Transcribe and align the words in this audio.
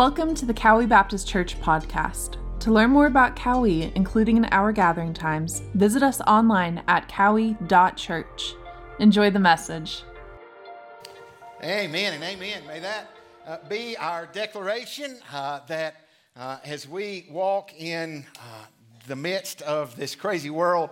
Welcome 0.00 0.34
to 0.36 0.46
the 0.46 0.54
Cowie 0.54 0.86
Baptist 0.86 1.28
Church 1.28 1.60
podcast. 1.60 2.38
To 2.60 2.72
learn 2.72 2.88
more 2.88 3.04
about 3.04 3.36
Cowie, 3.36 3.92
including 3.94 4.38
in 4.38 4.46
our 4.46 4.72
gathering 4.72 5.12
times, 5.12 5.60
visit 5.74 6.02
us 6.02 6.22
online 6.22 6.82
at 6.88 7.06
cowie.church. 7.06 8.54
Enjoy 8.98 9.28
the 9.28 9.38
message. 9.38 10.02
Amen 11.62 12.14
and 12.14 12.24
amen. 12.24 12.62
May 12.66 12.80
that 12.80 13.10
uh, 13.46 13.58
be 13.68 13.94
our 13.98 14.24
declaration 14.24 15.18
uh, 15.30 15.60
that 15.68 15.96
uh, 16.34 16.56
as 16.64 16.88
we 16.88 17.26
walk 17.30 17.74
in 17.78 18.24
uh, 18.38 18.64
the 19.06 19.16
midst 19.16 19.60
of 19.60 19.94
this 19.96 20.14
crazy 20.14 20.48
world, 20.48 20.88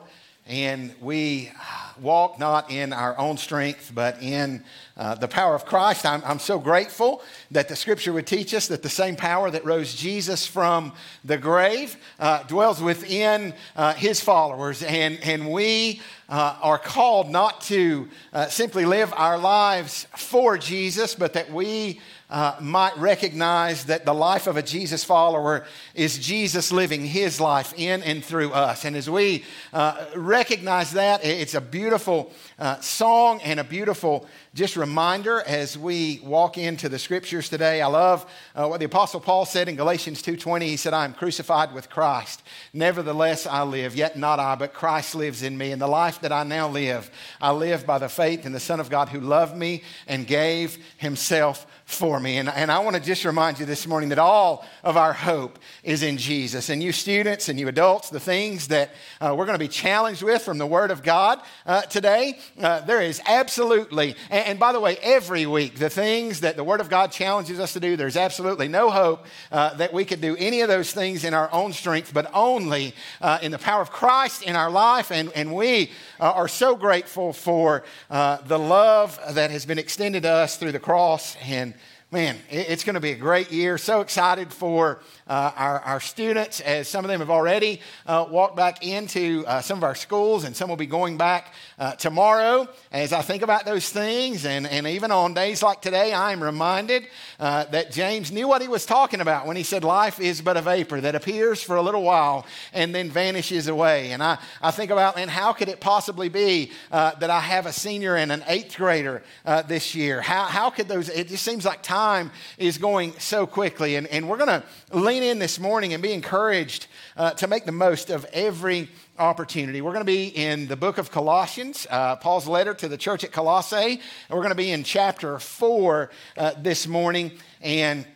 and 0.48 0.94
we 1.00 1.52
walk 2.00 2.38
not 2.38 2.70
in 2.70 2.92
our 2.92 3.18
own 3.18 3.36
strength, 3.36 3.92
but 3.94 4.22
in 4.22 4.64
uh, 4.96 5.14
the 5.14 5.28
power 5.28 5.54
of 5.54 5.64
Christ. 5.64 6.06
I'm, 6.06 6.22
I'm 6.24 6.38
so 6.38 6.58
grateful 6.58 7.22
that 7.50 7.68
the 7.68 7.76
scripture 7.76 8.12
would 8.12 8.26
teach 8.26 8.54
us 8.54 8.68
that 8.68 8.82
the 8.82 8.88
same 8.88 9.14
power 9.14 9.50
that 9.50 9.64
rose 9.64 9.94
Jesus 9.94 10.46
from 10.46 10.92
the 11.24 11.36
grave 11.36 11.96
uh, 12.18 12.42
dwells 12.44 12.80
within 12.80 13.52
uh, 13.76 13.94
his 13.94 14.20
followers. 14.20 14.82
And, 14.82 15.18
and 15.22 15.50
we 15.50 16.00
uh, 16.28 16.56
are 16.62 16.78
called 16.78 17.30
not 17.30 17.60
to 17.62 18.08
uh, 18.32 18.46
simply 18.46 18.84
live 18.84 19.12
our 19.14 19.38
lives 19.38 20.06
for 20.16 20.56
Jesus, 20.56 21.14
but 21.14 21.34
that 21.34 21.52
we 21.52 22.00
uh, 22.30 22.56
might 22.60 22.96
recognize 22.98 23.86
that 23.86 24.04
the 24.04 24.12
life 24.12 24.46
of 24.46 24.56
a 24.56 24.62
Jesus 24.62 25.02
follower 25.02 25.64
is 25.94 26.18
Jesus 26.18 26.70
living 26.70 27.04
his 27.04 27.40
life 27.40 27.72
in 27.76 28.02
and 28.02 28.24
through 28.24 28.52
us. 28.52 28.84
And 28.84 28.96
as 28.96 29.08
we 29.08 29.44
uh, 29.72 30.04
recognize 30.14 30.92
that, 30.92 31.24
it's 31.24 31.54
a 31.54 31.60
beautiful 31.60 32.32
uh, 32.58 32.80
song 32.80 33.40
and 33.42 33.58
a 33.58 33.64
beautiful 33.64 34.26
just 34.54 34.76
reminder 34.76 35.40
as 35.40 35.76
we 35.76 36.20
walk 36.24 36.58
into 36.58 36.88
the 36.88 36.98
scriptures 36.98 37.48
today. 37.48 37.82
I 37.82 37.86
love 37.86 38.28
uh, 38.54 38.66
what 38.66 38.80
the 38.80 38.86
Apostle 38.86 39.20
Paul 39.20 39.44
said 39.44 39.68
in 39.68 39.76
Galatians 39.76 40.22
2.20. 40.22 40.62
He 40.62 40.76
said, 40.76 40.94
I 40.94 41.04
am 41.04 41.12
crucified 41.12 41.72
with 41.74 41.90
Christ. 41.90 42.42
Nevertheless, 42.72 43.46
I 43.46 43.62
live, 43.62 43.94
yet 43.94 44.16
not 44.16 44.40
I, 44.40 44.54
but 44.54 44.72
Christ 44.72 45.14
lives 45.14 45.42
in 45.42 45.56
me. 45.58 45.72
And 45.72 45.80
the 45.80 45.86
life 45.86 46.20
that 46.22 46.32
I 46.32 46.44
now 46.44 46.68
live, 46.68 47.10
I 47.40 47.52
live 47.52 47.86
by 47.86 47.98
the 47.98 48.08
faith 48.08 48.46
in 48.46 48.52
the 48.52 48.60
Son 48.60 48.80
of 48.80 48.90
God 48.90 49.10
who 49.10 49.20
loved 49.20 49.56
me 49.56 49.82
and 50.06 50.26
gave 50.26 50.78
himself 50.96 51.66
for 51.88 52.20
me. 52.20 52.36
And, 52.36 52.50
and 52.50 52.70
I 52.70 52.80
want 52.80 52.96
to 52.96 53.02
just 53.02 53.24
remind 53.24 53.58
you 53.58 53.64
this 53.64 53.86
morning 53.86 54.10
that 54.10 54.18
all 54.18 54.66
of 54.84 54.98
our 54.98 55.14
hope 55.14 55.58
is 55.82 56.02
in 56.02 56.18
Jesus. 56.18 56.68
And 56.68 56.82
you 56.82 56.92
students 56.92 57.48
and 57.48 57.58
you 57.58 57.66
adults, 57.66 58.10
the 58.10 58.20
things 58.20 58.68
that 58.68 58.90
uh, 59.22 59.34
we're 59.36 59.46
going 59.46 59.54
to 59.54 59.64
be 59.64 59.68
challenged 59.68 60.22
with 60.22 60.42
from 60.42 60.58
the 60.58 60.66
Word 60.66 60.90
of 60.90 61.02
God 61.02 61.40
uh, 61.64 61.80
today, 61.82 62.38
uh, 62.60 62.80
there 62.80 63.00
is 63.00 63.22
absolutely, 63.26 64.16
and, 64.46 64.58
by 64.58 64.72
the 64.72 64.80
way, 64.80 64.96
every 65.02 65.46
week, 65.46 65.76
the 65.76 65.90
things 65.90 66.40
that 66.40 66.56
the 66.56 66.64
Word 66.64 66.80
of 66.80 66.88
God 66.88 67.12
challenges 67.12 67.58
us 67.60 67.72
to 67.72 67.80
do, 67.80 67.96
there's 67.96 68.16
absolutely 68.16 68.68
no 68.68 68.90
hope 68.90 69.26
uh, 69.50 69.74
that 69.74 69.92
we 69.92 70.04
could 70.04 70.20
do 70.20 70.36
any 70.36 70.60
of 70.60 70.68
those 70.68 70.92
things 70.92 71.24
in 71.24 71.34
our 71.34 71.52
own 71.52 71.72
strength, 71.72 72.12
but 72.12 72.30
only 72.34 72.94
uh, 73.20 73.38
in 73.42 73.52
the 73.52 73.58
power 73.58 73.82
of 73.82 73.90
Christ 73.90 74.42
in 74.42 74.56
our 74.56 74.70
life. 74.70 75.10
And, 75.10 75.30
and 75.34 75.54
we 75.54 75.90
uh, 76.20 76.32
are 76.32 76.48
so 76.48 76.76
grateful 76.76 77.32
for 77.32 77.84
the 78.10 78.58
love 78.58 79.18
that 79.30 79.50
has 79.50 79.66
been 79.66 79.78
extended 79.78 80.22
to 80.22 80.30
us 80.30 80.56
through 80.56 80.72
the 80.72 80.78
cross 80.78 81.36
and 81.42 81.74
Man, 82.10 82.38
it's 82.48 82.84
going 82.84 82.94
to 82.94 83.00
be 83.00 83.10
a 83.10 83.16
great 83.16 83.52
year. 83.52 83.76
So 83.76 84.00
excited 84.00 84.50
for 84.50 85.02
uh, 85.28 85.52
our, 85.56 85.80
our 85.80 86.00
students, 86.00 86.60
as 86.60 86.88
some 86.88 87.04
of 87.04 87.08
them 87.08 87.20
have 87.20 87.30
already 87.30 87.80
uh, 88.06 88.26
walked 88.30 88.56
back 88.56 88.84
into 88.84 89.44
uh, 89.46 89.60
some 89.60 89.78
of 89.78 89.84
our 89.84 89.94
schools, 89.94 90.44
and 90.44 90.56
some 90.56 90.68
will 90.68 90.76
be 90.76 90.86
going 90.86 91.18
back 91.18 91.52
uh, 91.78 91.92
tomorrow. 91.96 92.68
As 92.92 93.12
I 93.12 93.22
think 93.22 93.42
about 93.42 93.64
those 93.64 93.90
things, 93.90 94.46
and, 94.46 94.66
and 94.66 94.86
even 94.86 95.10
on 95.10 95.34
days 95.34 95.62
like 95.62 95.82
today, 95.82 96.14
I'm 96.14 96.42
reminded 96.42 97.08
uh, 97.40 97.64
that 97.64 97.92
James 97.92 98.32
knew 98.32 98.48
what 98.48 98.62
he 98.62 98.68
was 98.68 98.86
talking 98.86 99.20
about 99.20 99.46
when 99.46 99.56
he 99.56 99.62
said, 99.62 99.84
Life 99.84 100.20
is 100.20 100.40
but 100.40 100.56
a 100.56 100.62
vapor 100.62 101.00
that 101.00 101.14
appears 101.14 101.62
for 101.62 101.76
a 101.76 101.82
little 101.82 102.02
while 102.02 102.46
and 102.72 102.94
then 102.94 103.10
vanishes 103.10 103.68
away. 103.68 104.12
And 104.12 104.22
I, 104.22 104.38
I 104.62 104.70
think 104.70 104.90
about, 104.90 105.18
and 105.18 105.30
how 105.30 105.52
could 105.52 105.68
it 105.68 105.80
possibly 105.80 106.28
be 106.28 106.72
uh, 106.92 107.14
that 107.16 107.30
I 107.30 107.40
have 107.40 107.66
a 107.66 107.72
senior 107.72 108.16
and 108.16 108.32
an 108.32 108.44
eighth 108.46 108.76
grader 108.76 109.22
this 109.66 109.94
year? 109.94 110.20
How, 110.20 110.44
how 110.44 110.70
could 110.70 110.88
those, 110.88 111.08
it 111.08 111.28
just 111.28 111.44
seems 111.44 111.64
like 111.64 111.82
time 111.82 112.30
is 112.56 112.78
going 112.78 113.12
so 113.18 113.46
quickly. 113.46 113.96
And, 113.96 114.06
and 114.08 114.28
we're 114.28 114.36
going 114.36 114.48
to 114.48 114.62
lean 114.92 115.17
lean 115.18 115.30
in 115.30 115.38
this 115.40 115.58
morning 115.58 115.94
and 115.94 116.02
be 116.02 116.12
encouraged 116.12 116.86
uh, 117.16 117.32
to 117.32 117.48
make 117.48 117.64
the 117.64 117.72
most 117.72 118.08
of 118.08 118.24
every 118.26 118.88
opportunity. 119.18 119.80
We're 119.80 119.92
going 119.92 120.04
to 120.04 120.12
be 120.12 120.28
in 120.28 120.68
the 120.68 120.76
book 120.76 120.96
of 120.96 121.10
Colossians, 121.10 121.88
uh, 121.90 122.14
Paul's 122.16 122.46
letter 122.46 122.72
to 122.74 122.86
the 122.86 122.96
church 122.96 123.24
at 123.24 123.32
Colossae, 123.32 123.76
and 123.94 124.00
we're 124.30 124.42
going 124.42 124.50
to 124.50 124.54
be 124.54 124.70
in 124.70 124.84
chapter 124.84 125.40
4 125.40 126.10
uh, 126.36 126.52
this 126.58 126.86
morning. 126.86 127.32
And 127.60 128.06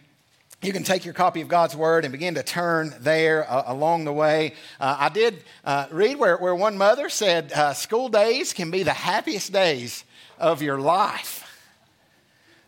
you 0.62 0.72
can 0.72 0.84
take 0.84 1.04
your 1.04 1.12
copy 1.12 1.40
of 1.40 1.48
God's 1.48 1.74
Word 1.74 2.04
and 2.04 2.12
begin 2.12 2.36
to 2.36 2.42
turn 2.44 2.94
there 3.00 3.50
uh, 3.50 3.64
along 3.66 4.04
the 4.04 4.12
way. 4.12 4.54
Uh, 4.78 4.96
I 5.00 5.08
did 5.08 5.42
uh, 5.64 5.86
read 5.90 6.19
where, 6.19 6.36
where 6.36 6.54
one 6.54 6.78
mother 6.78 7.08
said, 7.08 7.52
uh, 7.52 7.72
School 7.72 8.10
days 8.10 8.52
can 8.52 8.70
be 8.70 8.84
the 8.84 8.92
happiest 8.92 9.52
days 9.52 10.04
of 10.38 10.62
your 10.62 10.78
life, 10.78 11.50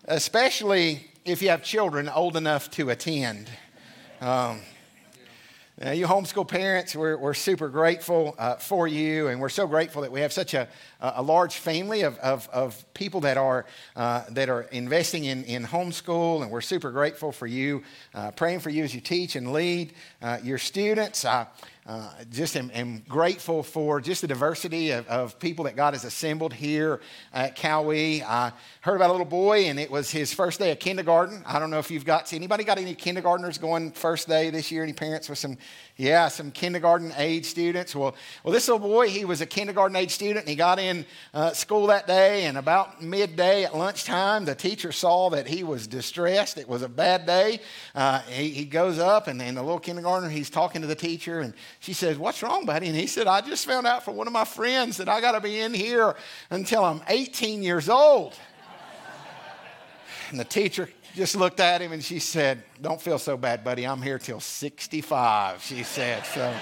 especially 0.07 1.09
if 1.25 1.41
you 1.41 1.51
have 1.51 1.63
children 1.63 2.09
old 2.09 2.37
enough 2.37 2.69
to 2.73 2.91
attend. 2.91 3.49
Um, 4.25 4.63
now, 5.79 5.91
you 5.91 6.07
homeschool 6.07 6.49
parents, 6.49 6.97
we're, 6.97 7.19
we're 7.19 7.35
super 7.35 7.69
grateful 7.69 8.35
uh, 8.39 8.55
for 8.55 8.89
you, 8.89 9.29
and 9.29 9.39
we're 9.39 9.51
so 9.51 9.67
grateful 9.67 10.01
that 10.01 10.11
we 10.11 10.23
have 10.23 10.33
such 10.33 10.55
a, 10.55 10.67
a 10.99 11.21
large 11.21 11.57
family 11.57 12.05
of, 12.05 12.17
of, 12.21 12.49
of 12.51 12.87
people 12.95 13.21
that 13.21 13.37
are, 13.37 13.67
uh, 13.97 14.23
that 14.31 14.49
are 14.49 14.63
investing 14.73 15.25
in, 15.25 15.45
in 15.45 15.63
homeschool, 15.63 16.41
and 16.41 16.51
we're 16.51 16.63
super 16.63 16.91
grateful 16.91 17.33
for 17.33 17.47
you, 17.47 17.83
uh, 18.15 18.31
praying 18.31 18.61
for 18.61 18.71
you 18.71 18.83
as 18.83 18.95
you 18.95 19.01
teach 19.03 19.37
and 19.37 19.53
lead 19.53 19.93
uh, 20.23 20.39
your 20.43 20.57
students. 20.57 21.27
Uh, 21.87 22.09
just 22.31 22.57
am, 22.57 22.71
am, 22.73 23.03
grateful 23.11 23.63
for 23.63 24.01
just 24.01 24.23
the 24.23 24.27
diversity 24.27 24.91
of, 24.93 25.07
of, 25.07 25.39
people 25.39 25.67
that 25.67 25.77
God 25.77 25.93
has 25.93 26.03
assembled 26.03 26.55
here 26.55 27.03
at 27.31 27.57
Cowie. 27.57 28.23
I 28.23 28.53
heard 28.81 28.97
about 28.97 29.11
a 29.11 29.13
little 29.13 29.27
boy, 29.27 29.67
and 29.67 29.79
it 29.79 29.91
was 29.91 30.11
his 30.11 30.33
first 30.33 30.59
day 30.59 30.73
of 30.73 30.79
kindergarten. 30.79 31.43
I 31.45 31.59
don't 31.59 31.69
know 31.69 31.79
if 31.79 31.91
you've 31.91 32.07
got 32.07 32.33
anybody 32.33 32.65
got 32.65 32.79
any 32.79 32.95
kindergartners 32.95 33.59
going 33.59 33.93
first 33.93 34.29
day 34.29 34.49
this 34.49 34.73
year. 34.73 34.83
Any 34.83 34.95
parents 34.95 35.29
with 35.29 35.37
some, 35.37 35.59
yeah, 35.99 36.29
some 36.29 36.53
kindergarten 36.53 37.13
age 37.19 37.45
students? 37.45 37.95
Well, 37.95 38.17
well, 38.43 38.55
this 38.55 38.67
little 38.67 38.89
boy, 38.89 39.11
he 39.11 39.27
was 39.27 39.43
a 39.43 39.47
kindergarten 39.47 39.95
age 39.95 40.13
student, 40.13 40.39
and 40.39 40.49
he 40.49 40.57
got 40.57 40.79
in 40.79 41.05
uh, 41.35 41.53
school 41.53 41.89
that 41.89 42.07
day. 42.07 42.47
And 42.47 42.57
about 42.57 43.03
midday 43.03 43.65
at 43.65 43.77
lunchtime, 43.77 44.47
the 44.47 44.55
teacher 44.55 44.91
saw 44.91 45.29
that 45.31 45.47
he 45.47 45.63
was 45.63 45.87
distressed. 45.87 46.57
It 46.57 46.67
was 46.67 46.81
a 46.81 46.89
bad 46.89 47.27
day. 47.27 47.61
Uh, 47.95 48.21
he, 48.21 48.49
he, 48.49 48.65
goes 48.65 48.99
up, 48.99 49.27
and, 49.27 49.43
and 49.43 49.59
the 49.59 49.63
little 49.63 49.79
kindergartner, 49.79 50.31
he's 50.31 50.49
talking 50.49 50.81
to 50.81 50.87
the 50.87 50.95
teacher, 50.95 51.41
and 51.41 51.53
she 51.85 51.93
says, 51.93 52.17
What's 52.17 52.43
wrong, 52.43 52.65
buddy? 52.65 52.87
And 52.87 52.97
he 52.97 53.07
said, 53.07 53.27
I 53.27 53.43
just 53.43 53.67
found 53.67 53.87
out 53.87 54.07
from 54.07 54.17
one 54.17 54.27
of 54.27 54.33
my 54.33 54.47
friends 54.47 54.97
that 54.97 55.07
I 55.07 55.21
got 55.21 55.33
to 55.33 55.41
be 55.41 55.61
in 55.61 55.75
here 55.75 56.17
until 56.49 56.83
I'm 56.83 57.03
18 57.09 57.63
years 57.63 57.91
old. 57.91 58.35
and 60.31 60.41
the 60.41 60.47
teacher 60.47 60.89
just 61.15 61.37
looked 61.37 61.61
at 61.61 61.83
him 61.83 61.93
and 61.93 62.03
she 62.03 62.21
said, 62.21 62.63
Don't 62.81 63.03
feel 63.03 63.19
so 63.19 63.37
bad, 63.37 63.63
buddy. 63.63 63.87
I'm 63.87 64.01
here 64.01 64.19
till 64.19 64.41
65, 64.41 65.63
she 65.63 65.83
said. 65.83 66.25
So. 66.25 66.55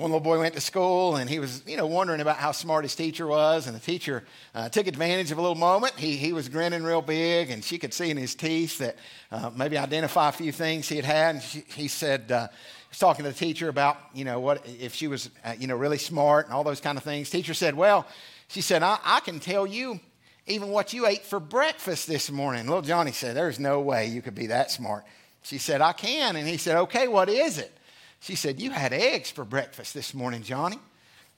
One 0.00 0.10
little 0.10 0.20
boy 0.20 0.38
went 0.38 0.54
to 0.54 0.60
school 0.62 1.16
and 1.16 1.28
he 1.28 1.38
was, 1.38 1.62
you 1.66 1.76
know, 1.76 1.86
wondering 1.86 2.22
about 2.22 2.38
how 2.38 2.52
smart 2.52 2.84
his 2.84 2.94
teacher 2.94 3.26
was. 3.26 3.66
And 3.66 3.76
the 3.76 3.80
teacher 3.80 4.24
uh, 4.54 4.70
took 4.70 4.86
advantage 4.86 5.30
of 5.30 5.36
a 5.36 5.40
little 5.42 5.56
moment. 5.56 5.92
He, 5.98 6.16
he 6.16 6.32
was 6.32 6.48
grinning 6.48 6.82
real 6.82 7.02
big 7.02 7.50
and 7.50 7.62
she 7.62 7.76
could 7.76 7.92
see 7.92 8.10
in 8.10 8.16
his 8.16 8.34
teeth 8.34 8.78
that 8.78 8.96
uh, 9.30 9.50
maybe 9.54 9.76
identify 9.76 10.30
a 10.30 10.32
few 10.32 10.52
things 10.52 10.88
he 10.88 10.96
had 10.96 11.04
had. 11.04 11.34
And 11.34 11.44
she, 11.44 11.64
he 11.76 11.88
said, 11.88 12.32
uh, 12.32 12.48
he 12.48 12.88
was 12.88 12.98
talking 12.98 13.24
to 13.24 13.30
the 13.30 13.36
teacher 13.36 13.68
about, 13.68 13.98
you 14.14 14.24
know, 14.24 14.40
what 14.40 14.66
if 14.66 14.94
she 14.94 15.06
was, 15.06 15.28
uh, 15.44 15.52
you 15.58 15.66
know, 15.66 15.76
really 15.76 15.98
smart 15.98 16.46
and 16.46 16.54
all 16.54 16.64
those 16.64 16.80
kind 16.80 16.96
of 16.96 17.04
things. 17.04 17.28
Teacher 17.28 17.52
said, 17.52 17.74
well, 17.74 18.06
she 18.48 18.62
said, 18.62 18.82
I, 18.82 18.98
I 19.04 19.20
can 19.20 19.38
tell 19.38 19.66
you 19.66 20.00
even 20.46 20.68
what 20.70 20.94
you 20.94 21.06
ate 21.06 21.26
for 21.26 21.38
breakfast 21.38 22.08
this 22.08 22.30
morning. 22.30 22.66
Little 22.66 22.80
Johnny 22.80 23.12
said, 23.12 23.36
there's 23.36 23.60
no 23.60 23.80
way 23.80 24.06
you 24.06 24.22
could 24.22 24.34
be 24.34 24.46
that 24.46 24.70
smart. 24.70 25.04
She 25.42 25.58
said, 25.58 25.82
I 25.82 25.92
can. 25.92 26.36
And 26.36 26.48
he 26.48 26.56
said, 26.56 26.76
okay, 26.76 27.06
what 27.06 27.28
is 27.28 27.58
it? 27.58 27.72
She 28.20 28.34
said, 28.34 28.60
You 28.60 28.70
had 28.70 28.92
eggs 28.92 29.30
for 29.30 29.44
breakfast 29.44 29.94
this 29.94 30.14
morning, 30.14 30.42
Johnny. 30.42 30.78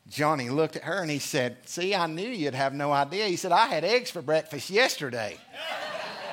Johnny 0.09 0.51
looked 0.51 0.75
at 0.75 0.83
her 0.83 1.01
and 1.01 1.11
he 1.11 1.21
said, 1.21 1.57
See, 1.65 1.95
I 1.95 2.07
knew 2.07 2.29
you'd 2.29 2.55
have 2.55 2.75
no 2.75 2.93
idea. 2.93 3.27
He 3.27 3.37
said, 3.37 3.53
I 3.53 3.67
had 3.67 3.85
eggs 3.85 4.11
for 4.11 4.21
breakfast 4.21 4.69
yesterday. 4.69 5.37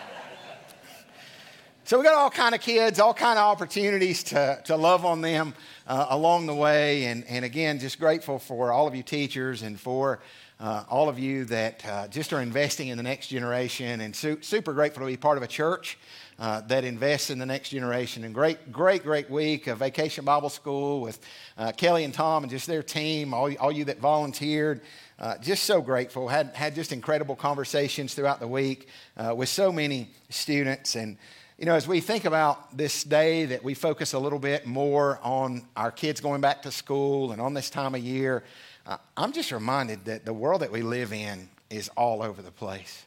so 1.83 1.99
we 1.99 2.03
got 2.03 2.15
all 2.15 2.31
kind 2.31 2.55
of 2.55 2.61
kids, 2.61 2.99
all 2.99 3.13
kind 3.13 3.37
of 3.37 3.45
opportunities 3.45 4.23
to, 4.23 4.59
to 4.65 4.75
love 4.75 5.05
on 5.05 5.21
them 5.21 5.53
uh, 5.85 6.07
along 6.09 6.47
the 6.47 6.55
way. 6.55 7.05
And, 7.05 7.23
and 7.27 7.45
again, 7.45 7.77
just 7.79 7.99
grateful 7.99 8.39
for 8.39 8.71
all 8.71 8.87
of 8.87 8.95
you 8.95 9.03
teachers 9.03 9.61
and 9.61 9.79
for 9.79 10.19
uh, 10.59 10.83
all 10.89 11.07
of 11.07 11.19
you 11.19 11.45
that 11.45 11.85
uh, 11.85 12.07
just 12.07 12.33
are 12.33 12.41
investing 12.41 12.87
in 12.87 12.97
the 12.97 13.03
next 13.03 13.27
generation 13.27 14.01
and 14.01 14.15
su- 14.15 14.39
super 14.41 14.73
grateful 14.73 15.01
to 15.01 15.07
be 15.07 15.15
part 15.15 15.37
of 15.37 15.43
a 15.43 15.47
church 15.47 15.97
uh, 16.39 16.61
that 16.61 16.83
invests 16.83 17.29
in 17.29 17.37
the 17.37 17.45
next 17.45 17.69
generation. 17.69 18.23
And 18.23 18.33
great, 18.33 18.71
great, 18.71 19.03
great 19.03 19.29
week 19.29 19.67
of 19.67 19.79
Vacation 19.79 20.23
Bible 20.25 20.49
School 20.49 21.01
with 21.01 21.19
uh, 21.57 21.73
Kelly 21.73 22.05
and 22.05 22.13
Tom 22.13 22.43
and 22.43 22.49
just 22.51 22.65
their 22.65 22.81
team, 22.81 23.33
all, 23.33 23.53
all 23.59 23.71
you 23.71 23.85
that 23.85 23.99
volunteered. 23.99 24.81
uh, 25.19 25.37
just 25.37 25.63
so 25.63 25.81
grateful. 25.81 26.27
Had, 26.27 26.55
had 26.55 26.75
just 26.75 26.91
incredible 26.91 27.35
conversations 27.35 28.13
throughout 28.13 28.39
the 28.39 28.47
week 28.47 28.87
uh, 29.17 29.33
with 29.35 29.49
so 29.49 29.71
many 29.71 30.09
students. 30.29 30.95
And, 30.95 31.17
you 31.57 31.65
know, 31.65 31.75
as 31.75 31.87
we 31.87 31.99
think 31.99 32.25
about 32.25 32.75
this 32.75 33.03
day, 33.03 33.45
that 33.45 33.63
we 33.63 33.73
focus 33.73 34.13
a 34.13 34.19
little 34.19 34.39
bit 34.39 34.65
more 34.65 35.19
on 35.21 35.65
our 35.75 35.91
kids 35.91 36.21
going 36.21 36.41
back 36.41 36.61
to 36.63 36.71
school 36.71 37.31
and 37.33 37.41
on 37.41 37.53
this 37.53 37.69
time 37.69 37.95
of 37.95 38.01
year, 38.01 38.43
uh, 38.85 38.97
I'm 39.17 39.33
just 39.33 39.51
reminded 39.51 40.05
that 40.05 40.25
the 40.25 40.33
world 40.33 40.61
that 40.61 40.71
we 40.71 40.81
live 40.81 41.11
in 41.11 41.49
is 41.69 41.89
all 41.89 42.23
over 42.23 42.41
the 42.41 42.51
place. 42.51 43.05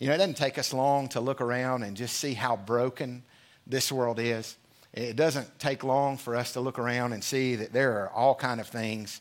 You 0.00 0.06
know, 0.06 0.14
it 0.14 0.18
doesn't 0.18 0.38
take 0.38 0.56
us 0.56 0.72
long 0.72 1.08
to 1.08 1.20
look 1.20 1.42
around 1.42 1.82
and 1.82 1.94
just 1.94 2.16
see 2.16 2.32
how 2.32 2.56
broken 2.56 3.22
this 3.66 3.92
world 3.92 4.18
is. 4.18 4.56
It 4.94 5.14
doesn't 5.14 5.58
take 5.58 5.84
long 5.84 6.16
for 6.16 6.34
us 6.36 6.54
to 6.54 6.60
look 6.60 6.78
around 6.78 7.12
and 7.12 7.22
see 7.22 7.54
that 7.56 7.74
there 7.74 8.02
are 8.02 8.08
all 8.08 8.34
kind 8.34 8.62
of 8.62 8.66
things 8.66 9.20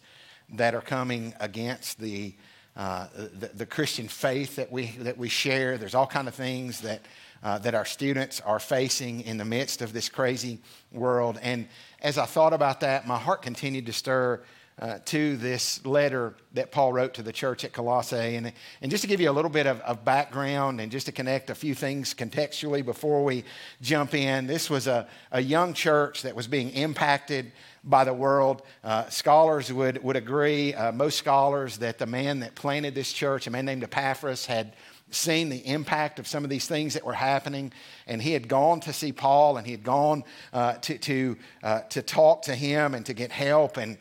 that 0.53 0.73
are 0.73 0.81
coming 0.81 1.33
against 1.41 1.99
the, 1.99 2.33
uh, 2.77 3.07
the, 3.13 3.47
the, 3.47 3.65
Christian 3.65 4.07
faith 4.07 4.55
that 4.55 4.71
we, 4.71 4.85
that 4.99 5.17
we 5.17 5.27
share. 5.27 5.77
There's 5.77 5.95
all 5.95 6.07
kind 6.07 6.29
of 6.29 6.33
things 6.33 6.79
that, 6.79 7.01
uh, 7.43 7.57
that 7.59 7.75
our 7.75 7.85
students 7.85 8.39
are 8.39 8.59
facing 8.59 9.19
in 9.21 9.37
the 9.37 9.43
midst 9.43 9.81
of 9.81 9.91
this 9.91 10.07
crazy 10.07 10.59
world. 10.93 11.37
And 11.41 11.67
as 12.01 12.17
I 12.17 12.25
thought 12.25 12.53
about 12.53 12.79
that, 12.79 13.05
my 13.05 13.17
heart 13.17 13.41
continued 13.41 13.85
to 13.87 13.93
stir 13.93 14.41
uh, 14.79 14.99
to 15.05 15.35
this 15.37 15.85
letter 15.85 16.33
that 16.53 16.71
Paul 16.71 16.93
wrote 16.93 17.13
to 17.15 17.23
the 17.23 17.33
church 17.33 17.65
at 17.65 17.73
Colossae. 17.73 18.35
And, 18.35 18.53
and 18.81 18.89
just 18.89 19.01
to 19.01 19.07
give 19.07 19.19
you 19.19 19.29
a 19.29 19.33
little 19.33 19.51
bit 19.51 19.67
of, 19.67 19.81
of, 19.81 20.05
background 20.05 20.79
and 20.79 20.91
just 20.91 21.05
to 21.07 21.11
connect 21.11 21.49
a 21.49 21.55
few 21.55 21.75
things 21.75 22.13
contextually 22.13 22.83
before 22.83 23.23
we 23.23 23.43
jump 23.81 24.13
in, 24.13 24.47
this 24.47 24.69
was 24.69 24.87
a, 24.87 25.07
a 25.31 25.41
young 25.41 25.73
church 25.73 26.21
that 26.21 26.35
was 26.35 26.47
being 26.47 26.69
impacted 26.71 27.51
by 27.83 28.03
the 28.03 28.13
world. 28.13 28.61
Uh, 28.83 29.07
scholars 29.09 29.71
would, 29.71 30.01
would 30.03 30.15
agree, 30.15 30.73
uh, 30.73 30.91
most 30.91 31.17
scholars, 31.17 31.77
that 31.79 31.97
the 31.97 32.05
man 32.05 32.39
that 32.39 32.55
planted 32.55 32.95
this 32.95 33.11
church, 33.11 33.47
a 33.47 33.51
man 33.51 33.65
named 33.65 33.83
Epaphras, 33.83 34.45
had 34.45 34.73
seen 35.11 35.49
the 35.49 35.65
impact 35.67 36.19
of 36.19 36.27
some 36.27 36.43
of 36.43 36.49
these 36.49 36.67
things 36.67 36.93
that 36.93 37.03
were 37.03 37.13
happening. 37.13 37.73
And 38.07 38.21
he 38.21 38.31
had 38.31 38.47
gone 38.47 38.79
to 38.81 38.93
see 38.93 39.11
Paul 39.11 39.57
and 39.57 39.65
he 39.65 39.71
had 39.73 39.83
gone 39.83 40.23
uh, 40.53 40.73
to, 40.73 40.97
to, 40.99 41.37
uh, 41.63 41.81
to 41.89 42.01
talk 42.01 42.43
to 42.43 42.55
him 42.55 42.93
and 42.93 43.05
to 43.07 43.13
get 43.13 43.31
help. 43.31 43.77
And 43.77 43.97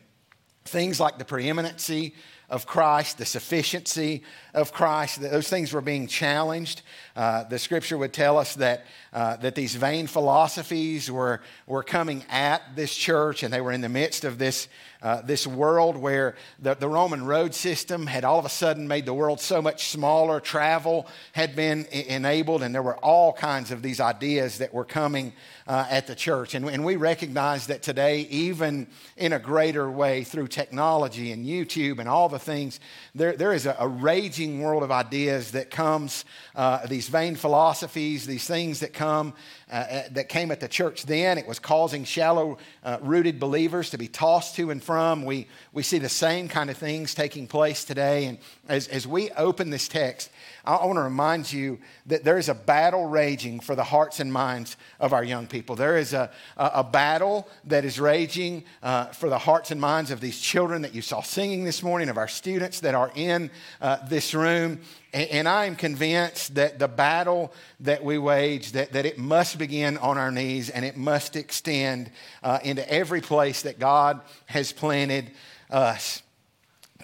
things 0.69 1.01
like 1.01 1.19
the 1.19 1.25
preeminency 1.25 2.15
of 2.51 2.67
Christ, 2.67 3.19
the 3.19 3.27
sufficiency 3.27 4.23
of 4.55 4.73
Christ, 4.73 5.21
those 5.21 5.49
things 5.49 5.73
were 5.73 5.83
being 5.83 6.07
challenged. 6.07 6.81
Uh, 7.15 7.45
the 7.45 7.59
scripture 7.59 7.99
would 7.99 8.15
tell 8.15 8.39
us 8.39 8.55
that, 8.55 8.87
uh, 9.13 9.37
that 9.37 9.55
these 9.55 9.75
vain 9.75 10.07
philosophies 10.07 11.11
were, 11.11 11.43
were 11.67 11.83
coming 11.83 12.25
at 12.31 12.63
this 12.75 12.95
church, 12.95 13.43
and 13.43 13.53
they 13.53 13.61
were 13.61 13.73
in 13.73 13.83
the 13.83 13.89
midst 13.89 14.25
of 14.25 14.39
this, 14.39 14.69
uh, 15.03 15.23
this 15.23 15.47
world 15.47 15.97
where 15.97 16.35
the, 16.59 16.75
the 16.75 16.89
Roman 16.89 17.25
road 17.25 17.55
system 17.55 18.07
had 18.07 18.25
all 18.25 18.39
of 18.39 18.45
a 18.45 18.49
sudden 18.49 18.89
made 18.89 19.07
the 19.07 19.15
world 19.15 19.41
so 19.41 19.63
much 19.63 19.89
smaller. 19.89 20.41
Travel 20.41 21.07
had 21.33 21.55
been 21.55 21.87
enabled, 21.87 22.63
and 22.63 22.75
there 22.75 22.83
were 22.83 22.97
all 22.97 23.33
kinds 23.33 23.71
of 23.71 23.83
these 23.83 24.01
ideas 24.01 24.59
that 24.59 24.75
were 24.75 24.85
coming 24.85 25.33
uh, 25.67 25.87
at 25.91 26.07
the 26.07 26.15
church. 26.15 26.55
And, 26.55 26.69
and 26.69 26.85
we 26.85 26.97
recognize 26.97 27.67
that 27.69 27.83
today, 27.83 28.23
even 28.31 28.87
in 29.17 29.33
a 29.33 29.39
greater 29.39 29.91
way 29.91 30.25
through 30.25 30.49
technology 30.49 31.31
and 31.31 31.45
YouTube 31.45 31.99
and 31.99 32.09
all 32.09 32.29
the 32.29 32.39
things, 32.39 32.81
there, 33.15 33.35
there 33.35 33.53
is 33.53 33.67
a, 33.67 33.77
a 33.79 33.87
raging 33.87 34.61
world 34.61 34.83
of 34.83 34.91
ideas 34.91 35.53
that 35.53 35.71
comes, 35.71 36.25
uh, 36.57 36.87
these 36.87 37.09
vain 37.09 37.37
philosophies, 37.37 38.27
these 38.27 38.47
things 38.47 38.81
that 38.81 38.93
come 38.93 39.35
uh, 39.71 39.75
uh, 39.75 40.03
that 40.13 40.29
came 40.29 40.51
at 40.51 40.61
the 40.61 40.69
church 40.69 41.05
then. 41.05 41.37
It 41.39 41.47
was 41.47 41.59
causing 41.59 42.05
shallow 42.05 42.59
uh, 42.83 42.99
rooted 43.03 43.39
believers 43.39 43.91
to 43.91 43.99
be 43.99 44.09
tossed 44.09 44.57
to 44.57 44.71
and 44.71 44.83
from. 44.83 45.25
We, 45.25 45.47
we 45.73 45.83
see 45.83 45.99
the 45.99 46.09
same 46.09 46.49
kind 46.49 46.71
of 46.71 46.77
things 46.77 47.15
taking 47.15 47.47
place 47.47 47.85
today. 47.85 48.27
And 48.27 48.39
as, 48.69 48.89
as 48.89 49.07
we 49.07 49.31
open 49.33 49.71
this 49.71 49.87
text, 49.87 50.31
I, 50.65 50.85
want 50.85 50.97
to 50.97 51.03
remind 51.03 51.53
you 51.53 51.79
that 52.07 52.25
there 52.25 52.39
is 52.39 52.49
a 52.49 52.55
battle 52.55 53.07
raging 53.07 53.61
for 53.61 53.75
the 53.75 53.85
hearts 53.85 54.21
and 54.21 54.33
minds 54.33 54.77
of 55.01 55.13
our 55.13 55.25
young 55.25 55.47
people. 55.47 55.77
There 55.77 55.97
is 55.97 56.13
a, 56.13 56.31
a, 56.57 56.71
a 56.75 56.85
battle 56.85 57.49
that 57.65 57.85
is 57.85 57.99
raging 58.01 58.65
uh, 58.83 59.07
for 59.07 59.29
the 59.29 59.39
hearts 59.39 59.71
and 59.71 59.81
minds 59.81 60.11
of 60.11 60.21
these 60.21 60.41
children 60.41 60.83
that 60.83 60.95
you 60.95 61.03
saw 61.03 61.23
singing 61.23 61.65
this 61.65 61.83
morning, 61.83 62.09
of 62.09 62.19
our 62.19 62.29
students 62.29 62.81
that 62.81 62.95
are 62.95 63.11
in 63.15 63.51
uh, 63.81 63.99
this 64.09 64.35
room. 64.35 64.81
And 65.19 65.49
I 65.49 65.65
am 65.65 65.75
convinced 65.75 66.55
that 66.55 66.79
the 66.79 66.87
battle 66.87 67.53
that 67.81 68.05
we 68.05 68.19
wage, 68.19 68.73
that, 68.73 68.93
that 68.93 69.05
it 69.05 69.19
must 69.19 69.59
begin 69.59 69.99
on 69.99 70.17
our 70.17 70.31
knees 70.31 70.71
and 70.71 70.85
it 70.85 70.97
must 70.97 71.35
extend 71.35 72.11
uh, 72.43 72.61
into 72.63 72.89
every 72.89 73.21
place 73.21 73.63
that 73.63 73.79
God 73.79 74.21
has 74.47 74.73
planted 74.73 75.31
us. 75.71 76.23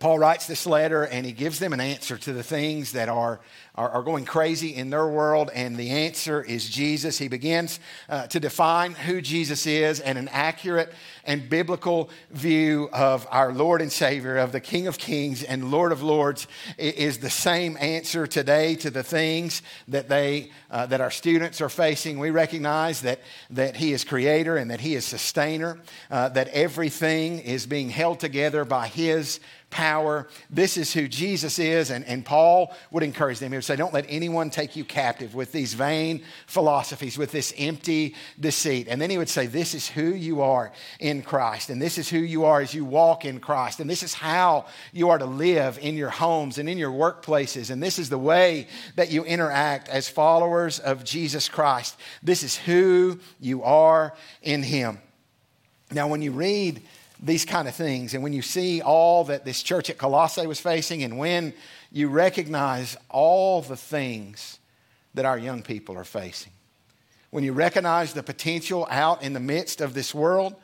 Paul 0.01 0.19
writes 0.19 0.47
this 0.47 0.67
letter 0.67 1.05
and 1.05 1.25
he 1.25 1.33
gives 1.33 1.59
them 1.59 1.73
an 1.73 1.81
answer 1.81 2.17
to 2.19 2.33
the 2.33 2.43
things 2.43 2.93
that 2.93 3.09
are 3.09 3.41
are, 3.77 3.91
are 3.91 4.03
going 4.03 4.25
crazy 4.25 4.75
in 4.75 4.91
their 4.91 5.07
world, 5.07 5.51
and 5.53 5.77
the 5.77 5.91
answer 5.91 6.43
is 6.43 6.69
Jesus. 6.69 7.19
He 7.19 7.29
begins 7.29 7.81
uh, 8.09 8.27
to 8.29 8.39
define 8.39 8.93
who 8.93 9.21
Jesus 9.21 9.67
is 9.67 10.01
and 10.01 10.17
an 10.17 10.29
accurate 10.29 10.93
and 11.25 11.49
biblical 11.49 12.11
view 12.31 12.89
of 12.93 13.27
our 13.31 13.53
Lord 13.53 13.83
and 13.83 13.91
Savior, 13.91 14.37
of 14.37 14.53
the 14.53 14.61
King 14.61 14.87
of 14.87 14.99
Kings 14.99 15.43
and 15.43 15.71
Lord 15.71 15.91
of 15.91 16.03
Lords, 16.03 16.47
is 16.79 17.19
the 17.19 17.31
same 17.31 17.77
answer 17.81 18.27
today 18.27 18.77
to 18.77 18.91
the 18.91 19.03
things 19.03 19.63
that 19.89 20.09
they 20.09 20.51
uh, 20.71 20.87
that 20.87 21.01
our 21.01 21.11
students 21.11 21.61
are 21.61 21.69
facing. 21.69 22.19
We 22.19 22.31
recognize 22.31 23.03
that 23.03 23.21
that 23.51 23.77
He 23.77 23.93
is 23.93 24.05
Creator 24.05 24.57
and 24.57 24.71
that 24.71 24.81
He 24.81 24.95
is 24.95 25.05
Sustainer, 25.05 25.81
uh, 26.11 26.29
that 26.31 26.49
everything 26.49 27.41
is 27.41 27.67
being 27.67 27.91
held 27.91 28.21
together 28.21 28.65
by 28.65 28.87
His 28.87 29.41
power. 29.75 30.29
This 30.51 30.77
is 30.77 30.93
who 30.93 31.09
Jesus 31.09 31.59
is. 31.59 31.91
And, 31.91 32.05
and 32.05 32.25
Paul 32.25 32.73
would 32.93 33.03
encourage 33.03 33.41
them. 33.41 33.51
He 33.51 33.57
would 33.57 33.65
say, 33.65 33.75
Don't 33.75 33.93
let 33.93 34.07
anyone 34.09 34.49
take 34.49 34.77
you 34.77 34.85
captive 34.85 35.35
with 35.35 35.51
these 35.51 35.75
vain 35.75 36.23
philosophies, 36.47 37.19
with 37.19 37.33
this 37.33 37.53
empty 37.59 38.15
deceit. 38.39 38.87
And 38.89 39.03
then 39.03 39.11
he 39.11 39.19
would 39.19 39.29
say, 39.29 39.49
This 39.49 39.75
is 39.75 39.89
who 39.89 40.15
you 40.15 40.43
are 40.43 40.71
in 41.01 41.23
Christ. 41.23 41.71
And 41.71 41.83
this 41.83 41.99
is 41.99 42.09
who 42.09 42.19
you 42.19 42.45
are 42.45 42.61
as 42.61 42.73
you 42.73 42.85
walk 42.85 43.25
in 43.25 43.41
Christ. 43.41 43.81
And 43.81 43.91
this 43.91 44.05
is 44.05 44.15
how 44.15 44.67
you 44.93 45.11
are 45.11 45.19
to 45.19 45.27
live 45.27 45.77
in 45.83 45.97
your 45.97 46.11
homes 46.11 46.59
and 46.59 46.69
in 46.69 46.79
your 46.79 46.93
workplaces. 46.93 47.71
And 47.71 47.83
this 47.83 47.99
is 47.99 48.09
the 48.09 48.17
way 48.17 48.69
that 48.95 49.11
you 49.11 49.25
interact 49.25 49.89
as 49.89 50.09
followers 50.09 50.79
of 50.79 51.03
Jesus 51.03 51.49
Christ. 51.49 51.97
This 52.23 52.45
is 52.45 52.57
who 52.57 53.19
you 53.41 53.65
are 53.65 54.15
in 54.41 54.63
Him. 54.63 55.01
Now, 55.91 56.07
when 56.07 56.23
you 56.23 56.31
read 56.31 56.81
these 57.21 57.45
kind 57.45 57.69
of 57.69 57.75
things. 57.75 58.15
And 58.15 58.23
when 58.23 58.33
you 58.33 58.43
see 58.43 58.83
all 58.83 59.25
that 59.25 59.45
this 59.45 59.63
church 59.63 59.91
at 59.91 59.99
Colossae 59.99 60.47
was 60.47 60.61
facing, 60.61 61.03
and 61.03 61.19
when 61.19 61.55
you 61.93 62.09
recognize 62.09 62.97
all 63.09 63.63
the 63.63 63.77
things 63.77 64.59
that 65.15 65.25
our 65.25 65.39
young 65.39 65.63
people 65.63 65.97
are 65.97 66.05
facing, 66.05 66.53
when 67.31 67.45
you 67.45 67.53
recognize 67.53 68.13
the 68.13 68.23
potential 68.23 68.87
out 68.91 69.23
in 69.23 69.33
the 69.33 69.41
midst 69.41 69.81
of 69.81 69.95
this 69.95 70.15
world, 70.15 70.55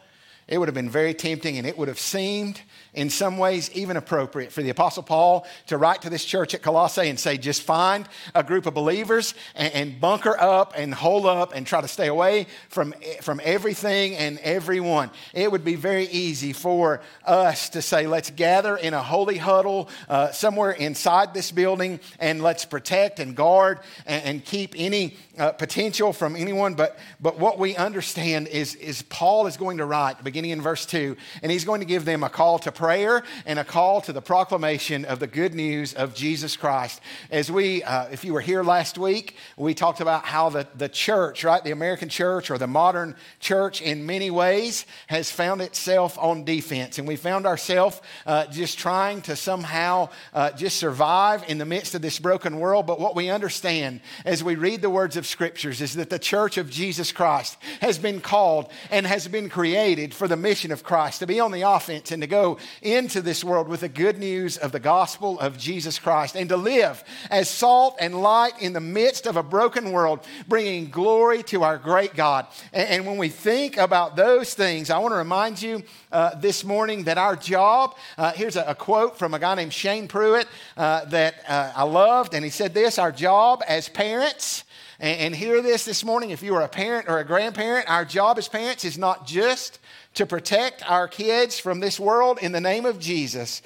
it 0.51 0.59
would 0.59 0.69
have 0.69 0.75
been 0.75 0.91
very 0.91 1.15
tempting 1.15 1.57
and 1.57 1.67
it 1.67 1.79
would 1.79 1.89
have 1.89 1.99
seemed 1.99 2.61
in 2.93 3.09
some 3.09 3.39
ways 3.39 3.71
even 3.73 3.97
appropriate 3.97 4.51
for 4.51 4.63
the 4.63 4.71
Apostle 4.71 5.05
Paul 5.05 5.47
to 5.69 5.79
write 5.79 6.03
to 6.03 6.11
this 6.11 6.25
church 6.25 6.55
at 6.55 6.63
Colossae 6.63 7.09
and 7.09 7.19
say, 7.19 7.39
just 7.39 7.63
find 7.63 8.09
a 8.35 8.43
group 8.43 8.67
of 8.67 8.75
believers 8.75 9.35
and, 9.55 9.73
and 9.73 10.01
bunker 10.01 10.37
up 10.39 10.73
and 10.77 10.93
hole 10.93 11.29
up 11.29 11.53
and 11.55 11.67
try 11.67 11.81
to 11.81 11.89
stay 11.89 12.09
away 12.09 12.49
from, 12.69 12.93
from 13.23 13.41
everything 13.45 14.17
and 14.17 14.39
everyone. 14.41 15.11
It 15.33 15.53
would 15.53 15.65
be 15.65 15.77
very 15.77 16.07
easy 16.07 16.53
for 16.53 17.01
us 17.25 17.69
to 17.71 17.81
say, 17.83 18.09
let's 18.09 18.31
gather 18.31 18.77
in 18.77 18.93
a 18.93 19.03
holy 19.03 19.39
huddle 19.39 19.89
uh, 20.09 20.33
somewhere 20.33 20.73
inside 20.73 21.33
this 21.33 21.53
building 21.53 22.01
and 22.19 22.43
let's 22.43 22.65
protect 22.65 23.21
and 23.21 23.37
guard 23.37 23.79
and, 24.05 24.25
and 24.25 24.45
keep 24.45 24.75
any 24.77 25.17
uh, 25.39 25.53
potential 25.53 26.13
from 26.13 26.35
anyone. 26.35 26.75
But, 26.75 26.99
but 27.21 27.39
what 27.39 27.59
we 27.59 27.77
understand 27.77 28.49
is, 28.49 28.75
is 28.75 29.03
Paul 29.03 29.47
is 29.47 29.57
going 29.57 29.79
to 29.79 29.85
write, 29.85 30.25
beginning 30.25 30.40
in 30.45 30.63
verse 30.63 30.87
2, 30.87 31.17
and 31.43 31.53
he's 31.53 31.65
going 31.65 31.81
to 31.81 31.87
give 31.87 32.05
them 32.05 32.23
a 32.23 32.29
call 32.29 32.59
to 32.61 32.73
prayer 32.73 33.23
and 33.45 33.59
a 33.59 33.65
call 33.65 34.01
to 34.03 34.13
the 34.13 34.23
proclamation 34.23 35.05
of 35.05 35.19
the 35.19 35.27
good 35.27 35.55
news 35.55 35.93
of 35.95 36.15
Jesus 36.15 36.57
Christ. 36.57 37.01
As 37.31 37.51
we, 37.51 37.83
uh, 37.83 38.07
if 38.11 38.25
you 38.25 38.33
were 38.33 38.41
here 38.41 38.63
last 38.63 38.97
week, 38.97 39.37
we 39.57 39.75
talked 39.75 40.01
about 40.01 40.25
how 40.25 40.49
the, 40.49 40.67
the 40.77 40.89
church, 40.89 41.45
right, 41.45 41.63
the 41.63 41.73
American 41.73 42.09
church 42.09 42.51
or 42.51 42.59
the 42.59 42.67
modern 42.67 43.17
church 43.39 43.83
in 43.83 44.07
many 44.07 44.31
ways 44.31 44.87
has 45.09 45.31
found 45.31 45.61
itself 45.61 46.17
on 46.19 46.45
defense. 46.45 46.99
And 46.99 47.07
we 47.07 47.17
found 47.17 47.47
ourselves 47.47 48.01
uh, 48.27 48.47
just 48.47 48.79
trying 48.79 49.23
to 49.23 49.37
somehow 49.37 50.09
uh, 50.33 50.51
just 50.53 50.79
survive 50.79 51.45
in 51.49 51.59
the 51.59 51.65
midst 51.65 51.95
of 51.95 52.03
this 52.03 52.19
broken 52.19 52.59
world. 52.59 52.87
But 52.87 53.01
what 53.01 53.15
we 53.17 53.29
understand 53.29 54.01
as 54.25 54.43
we 54.43 54.55
read 54.55 54.83
the 54.83 54.91
words 54.91 55.17
of 55.17 55.27
scriptures 55.27 55.81
is 55.81 55.95
that 55.95 56.11
the 56.11 56.19
church 56.19 56.57
of 56.57 56.71
Jesus 56.71 57.13
Christ 57.13 57.57
has 57.81 57.99
been 57.99 58.21
called 58.21 58.71
and 58.91 59.07
has 59.07 59.27
been 59.29 59.49
created 59.49 60.15
for 60.21 60.29
the 60.29 60.37
mission 60.37 60.71
of 60.71 60.85
Christ, 60.85 61.21
to 61.21 61.27
be 61.27 61.41
on 61.41 61.51
the 61.51 61.63
offense 61.63 62.13
and 62.13 62.23
to 62.23 62.27
go 62.27 62.59
into 62.83 63.23
this 63.23 63.43
world 63.43 63.69
with 63.69 63.81
the 63.81 63.89
good 63.89 64.19
news 64.19 64.59
of 64.59 64.71
the 64.71 64.79
gospel 64.79 65.41
of 65.41 65.57
Jesus 65.57 65.99
Christ 65.99 66.37
and 66.37 66.47
to 66.51 66.59
live 66.59 67.03
as 67.31 67.49
salt 67.49 67.97
and 67.99 68.21
light 68.21 68.53
in 68.61 68.75
the 68.75 68.83
midst 68.83 69.27
of 69.27 69.39
a 69.39 69.43
broken 69.43 69.93
world, 69.93 70.21
bringing 70.47 70.91
glory 70.91 71.43
to 71.45 71.63
our 71.63 71.79
great 71.79 72.15
God. 72.15 72.47
And, 72.75 72.87
and 72.91 73.07
when 73.07 73.17
we 73.17 73.31
think 73.31 73.79
about 73.79 74.15
those 74.15 74.53
things, 74.53 74.91
I 74.91 74.99
want 74.99 75.13
to 75.13 75.17
remind 75.17 75.63
you 75.63 75.83
uh, 76.13 76.35
this 76.35 76.65
morning 76.65 77.05
that 77.05 77.17
our 77.17 77.35
job, 77.35 77.97
uh, 78.19 78.33
here's 78.33 78.57
a, 78.57 78.65
a, 78.65 78.75
quote 78.75 79.19
from 79.19 79.33
a 79.33 79.39
guy 79.39 79.55
named 79.55 79.73
Shane 79.73 80.07
Pruitt 80.07 80.47
uh, 80.77 81.07
that 81.07 81.37
uh, 81.49 81.73
I 81.75 81.85
loved, 81.85 82.35
and 82.35 82.45
he 82.45 82.51
said 82.51 82.75
this 82.75 82.99
Our 82.99 83.11
job 83.11 83.63
as 83.67 83.89
parents, 83.89 84.65
and, 84.99 85.19
and 85.19 85.35
hear 85.35 85.63
this 85.63 85.87
this 85.87 86.05
morning 86.05 86.29
if 86.29 86.43
you 86.43 86.55
are 86.57 86.63
a 86.63 86.69
parent 86.69 87.09
or 87.09 87.21
a 87.21 87.25
grandparent, 87.25 87.89
our 87.89 88.05
job 88.05 88.37
as 88.37 88.49
parents 88.49 88.85
is 88.85 88.99
not 88.99 89.27
just 89.27 89.79
to 90.15 90.27
protect 90.27 90.89
our 90.91 91.09
kids 91.09 91.59
from 91.59 91.81
this 91.81 92.01
world 92.01 92.39
in 92.41 92.53
the 92.53 92.61
name 92.61 92.85
of 92.85 92.99
Jesus, 92.99 93.63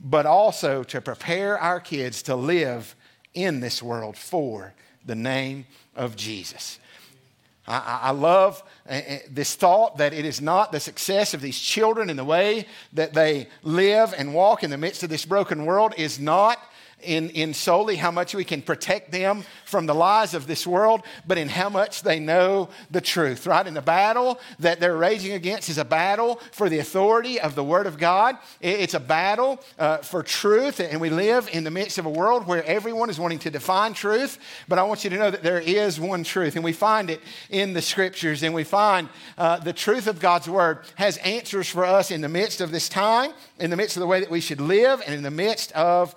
but 0.00 0.26
also 0.26 0.82
to 0.84 1.00
prepare 1.00 1.58
our 1.58 1.80
kids 1.80 2.22
to 2.22 2.36
live 2.36 2.94
in 3.34 3.60
this 3.60 3.82
world 3.82 4.16
for 4.16 4.74
the 5.04 5.14
name 5.14 5.66
of 5.94 6.16
Jesus. 6.16 6.78
I, 7.68 8.12
love 8.12 8.62
uh, 8.88 8.92
uh, 8.92 9.18
this 9.28 9.56
thought 9.56 9.96
that 9.96 10.12
it 10.12 10.24
is 10.24 10.40
not 10.40 10.70
the 10.70 10.78
success 10.78 11.34
of 11.34 11.40
these 11.40 11.58
children 11.58 12.08
in 12.08 12.16
the 12.16 12.24
way 12.24 12.66
that 12.92 13.12
they 13.12 13.48
live 13.64 14.14
and 14.16 14.34
walk 14.34 14.62
in 14.62 14.70
the 14.70 14.78
midst 14.78 15.02
of 15.02 15.08
this 15.08 15.24
broken 15.24 15.66
world 15.66 15.92
is 15.96 16.20
not 16.20 16.60
in, 17.02 17.30
in 17.30 17.52
solely 17.52 17.96
how 17.96 18.10
much 18.10 18.34
we 18.34 18.44
can 18.44 18.62
protect 18.62 19.12
them 19.12 19.44
from 19.64 19.86
the 19.86 19.94
lies 19.94 20.34
of 20.34 20.46
this 20.46 20.66
world, 20.66 21.02
but 21.26 21.36
in 21.36 21.48
how 21.48 21.68
much 21.68 22.02
they 22.02 22.18
know 22.18 22.68
the 22.90 23.00
truth, 23.00 23.46
right? 23.46 23.66
And 23.66 23.76
the 23.76 23.82
battle 23.82 24.40
that 24.58 24.80
they're 24.80 24.96
raging 24.96 25.32
against 25.32 25.68
is 25.68 25.78
a 25.78 25.84
battle 25.84 26.40
for 26.52 26.68
the 26.68 26.78
authority 26.78 27.38
of 27.38 27.54
the 27.54 27.62
Word 27.62 27.86
of 27.86 27.98
God. 27.98 28.36
It's 28.60 28.94
a 28.94 29.00
battle 29.00 29.62
uh, 29.78 29.98
for 29.98 30.22
truth, 30.22 30.80
and 30.80 31.00
we 31.00 31.10
live 31.10 31.48
in 31.52 31.64
the 31.64 31.70
midst 31.70 31.98
of 31.98 32.06
a 32.06 32.10
world 32.10 32.46
where 32.46 32.64
everyone 32.64 33.10
is 33.10 33.20
wanting 33.20 33.40
to 33.40 33.50
define 33.50 33.92
truth, 33.92 34.38
but 34.66 34.78
I 34.78 34.82
want 34.82 35.04
you 35.04 35.10
to 35.10 35.16
know 35.16 35.30
that 35.30 35.42
there 35.42 35.60
is 35.60 36.00
one 36.00 36.24
truth, 36.24 36.56
and 36.56 36.64
we 36.64 36.72
find 36.72 37.10
it 37.10 37.20
in 37.50 37.74
the 37.74 37.82
Scriptures, 37.82 38.42
and 38.42 38.54
we 38.54 38.64
find 38.64 39.08
uh, 39.36 39.58
the 39.58 39.72
truth 39.72 40.06
of 40.06 40.18
God's 40.18 40.48
Word 40.48 40.78
has 40.94 41.18
answers 41.18 41.68
for 41.68 41.84
us 41.84 42.10
in 42.10 42.22
the 42.22 42.28
midst 42.28 42.60
of 42.62 42.70
this 42.70 42.88
time, 42.88 43.32
in 43.60 43.70
the 43.70 43.76
midst 43.76 43.96
of 43.96 44.00
the 44.00 44.06
way 44.06 44.20
that 44.20 44.30
we 44.30 44.40
should 44.40 44.60
live, 44.60 45.02
and 45.04 45.14
in 45.14 45.22
the 45.22 45.30
midst 45.30 45.72
of 45.72 46.14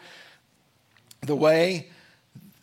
the 1.22 1.36
way 1.36 1.90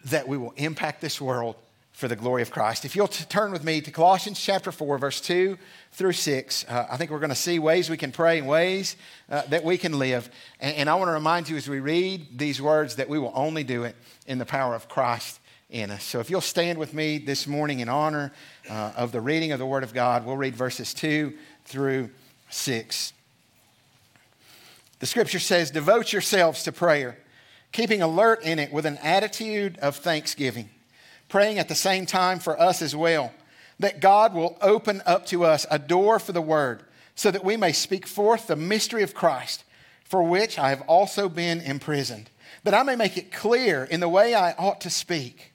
that 0.07 0.29
we 0.29 0.39
will 0.39 0.53
impact 0.57 1.01
this 1.01 1.21
world 1.21 1.57
for 1.97 2.09
the 2.09 2.17
glory 2.17 2.43
of 2.43 2.51
Christ. 2.51 2.85
If 2.85 2.95
you'll 2.95 3.09
t- 3.09 3.25
turn 3.25 3.53
with 3.53 3.65
me 3.65 3.81
to 3.81 3.91
Colossians 3.91 4.39
chapter 4.39 4.71
4, 4.71 4.99
verse 4.99 5.19
2 5.19 5.57
through 5.93 6.13
6, 6.13 6.67
uh, 6.69 6.87
I 6.91 6.99
think 6.99 7.11
we're 7.11 7.21
going 7.21 7.31
to 7.31 7.35
see 7.35 7.59
ways 7.59 7.89
we 7.89 7.97
can 7.97 8.13
pray 8.13 8.39
and 8.39 8.47
ways 8.47 8.97
uh, 9.31 9.43
that 9.49 9.65
we 9.65 9.79
can 9.79 9.99
live. 9.99 10.29
And, 10.61 10.77
and 10.77 10.91
I 10.91 10.95
want 10.97 11.09
to 11.09 11.13
remind 11.13 11.49
you 11.49 11.57
as 11.57 11.71
we 11.71 11.81
read 11.81 12.39
these 12.39 12.61
words 12.61 12.97
that 12.97 13.09
we 13.09 13.19
will 13.19 13.33
only 13.35 13.65
do 13.65 13.85
it 13.85 13.97
in 14.27 14.37
the 14.37 14.45
power 14.45 14.75
of 14.75 14.89
Christ 14.91 15.41
in 15.71 15.91
us. 15.91 16.05
So 16.05 16.21
if 16.21 16.29
you'll 16.29 16.43
stand 16.43 16.79
with 16.79 16.93
me 16.93 17.17
this 17.17 17.47
morning 17.47 17.81
in 17.81 17.89
honor 17.89 18.31
uh, 18.69 18.93
of 18.95 19.11
the 19.11 19.23
reading 19.23 19.53
of 19.53 19.59
the 19.59 19.67
Word 19.67 19.83
of 19.83 19.95
God, 19.95 20.27
we'll 20.27 20.37
read 20.37 20.55
verses 20.55 20.93
2 20.93 21.33
through 21.65 22.11
6. 22.51 23.15
The 24.99 25.07
scripture 25.07 25.39
says, 25.39 25.71
Devote 25.71 26.13
yourselves 26.13 26.63
to 26.65 26.73
prayer 26.73 27.19
keeping 27.77 28.01
alert 28.01 28.43
in 28.43 28.59
it 28.59 28.73
with 28.73 28.87
an 28.87 28.97
attitude 29.03 29.79
of 29.81 29.97
thanksgiving, 29.97 30.71
praying 31.29 31.59
at 31.59 31.69
the 31.69 31.75
same 31.75 32.07
time 32.07 32.39
for 32.39 32.59
us 32.59 32.81
as 32.81 32.97
well, 32.97 33.31
that 33.79 34.01
God 34.01 34.33
will 34.33 34.57
open 34.63 35.03
up 35.05 35.27
to 35.27 35.45
us 35.45 35.67
a 35.71 35.79
door 35.79 36.19
for 36.19 36.33
the 36.33 36.41
word, 36.41 36.83
so 37.15 37.31
that 37.31 37.45
we 37.45 37.55
may 37.55 37.73
speak 37.73 38.07
forth 38.07 38.47
the 38.47 38.57
mystery 38.57 39.03
of 39.03 39.13
Christ, 39.13 39.63
for 40.05 40.23
which 40.23 40.59
I 40.59 40.71
have 40.71 40.81
also 40.87 41.29
been 41.29 41.61
imprisoned, 41.61 42.31
that 42.65 42.73
I 42.73 42.83
may 42.83 42.97
make 42.97 43.19
it 43.19 43.31
clear 43.31 43.85
in 43.85 44.01
the 44.01 44.09
way 44.09 44.35
I 44.35 44.53
ought 44.53 44.81
to 44.81 44.91
speak. 44.91 45.53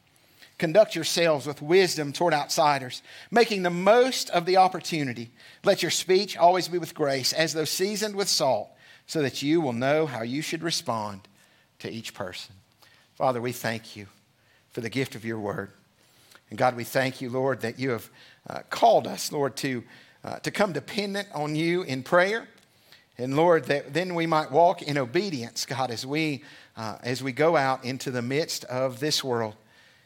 Conduct 0.59 0.93
yourselves 0.93 1.47
with 1.47 1.59
wisdom 1.59 2.13
toward 2.13 2.35
outsiders, 2.35 3.01
making 3.31 3.63
the 3.63 3.71
most 3.71 4.29
of 4.29 4.45
the 4.45 4.57
opportunity. 4.57 5.31
Let 5.63 5.81
your 5.81 5.89
speech 5.89 6.37
always 6.37 6.67
be 6.67 6.77
with 6.77 6.93
grace, 6.93 7.33
as 7.33 7.53
though 7.53 7.65
seasoned 7.65 8.15
with 8.15 8.29
salt, 8.29 8.69
so 9.07 9.23
that 9.23 9.41
you 9.41 9.59
will 9.59 9.73
know 9.73 10.05
how 10.05 10.21
you 10.21 10.43
should 10.43 10.61
respond 10.61 11.27
to 11.81 11.91
each 11.91 12.13
person. 12.13 12.55
Father, 13.15 13.41
we 13.41 13.51
thank 13.51 13.95
you 13.95 14.07
for 14.71 14.81
the 14.81 14.89
gift 14.89 15.15
of 15.15 15.25
your 15.25 15.39
word. 15.39 15.71
And 16.49 16.57
God, 16.57 16.75
we 16.75 16.83
thank 16.83 17.21
you, 17.21 17.29
Lord, 17.29 17.61
that 17.61 17.79
you 17.79 17.91
have 17.91 18.09
uh, 18.49 18.59
called 18.69 19.07
us, 19.07 19.31
Lord, 19.31 19.55
to, 19.57 19.83
uh, 20.23 20.39
to 20.39 20.51
come 20.51 20.73
dependent 20.73 21.27
on 21.33 21.55
you 21.55 21.83
in 21.83 22.03
prayer. 22.03 22.47
And 23.17 23.35
Lord, 23.35 23.65
that 23.65 23.93
then 23.93 24.15
we 24.15 24.25
might 24.25 24.51
walk 24.51 24.81
in 24.81 24.97
obedience, 24.97 25.65
God, 25.65 25.91
as 25.91 26.05
we, 26.05 26.43
uh, 26.75 26.97
as 27.03 27.21
we 27.21 27.31
go 27.31 27.55
out 27.55 27.85
into 27.85 28.11
the 28.11 28.21
midst 28.21 28.63
of 28.65 28.99
this 28.99 29.23
world 29.23 29.55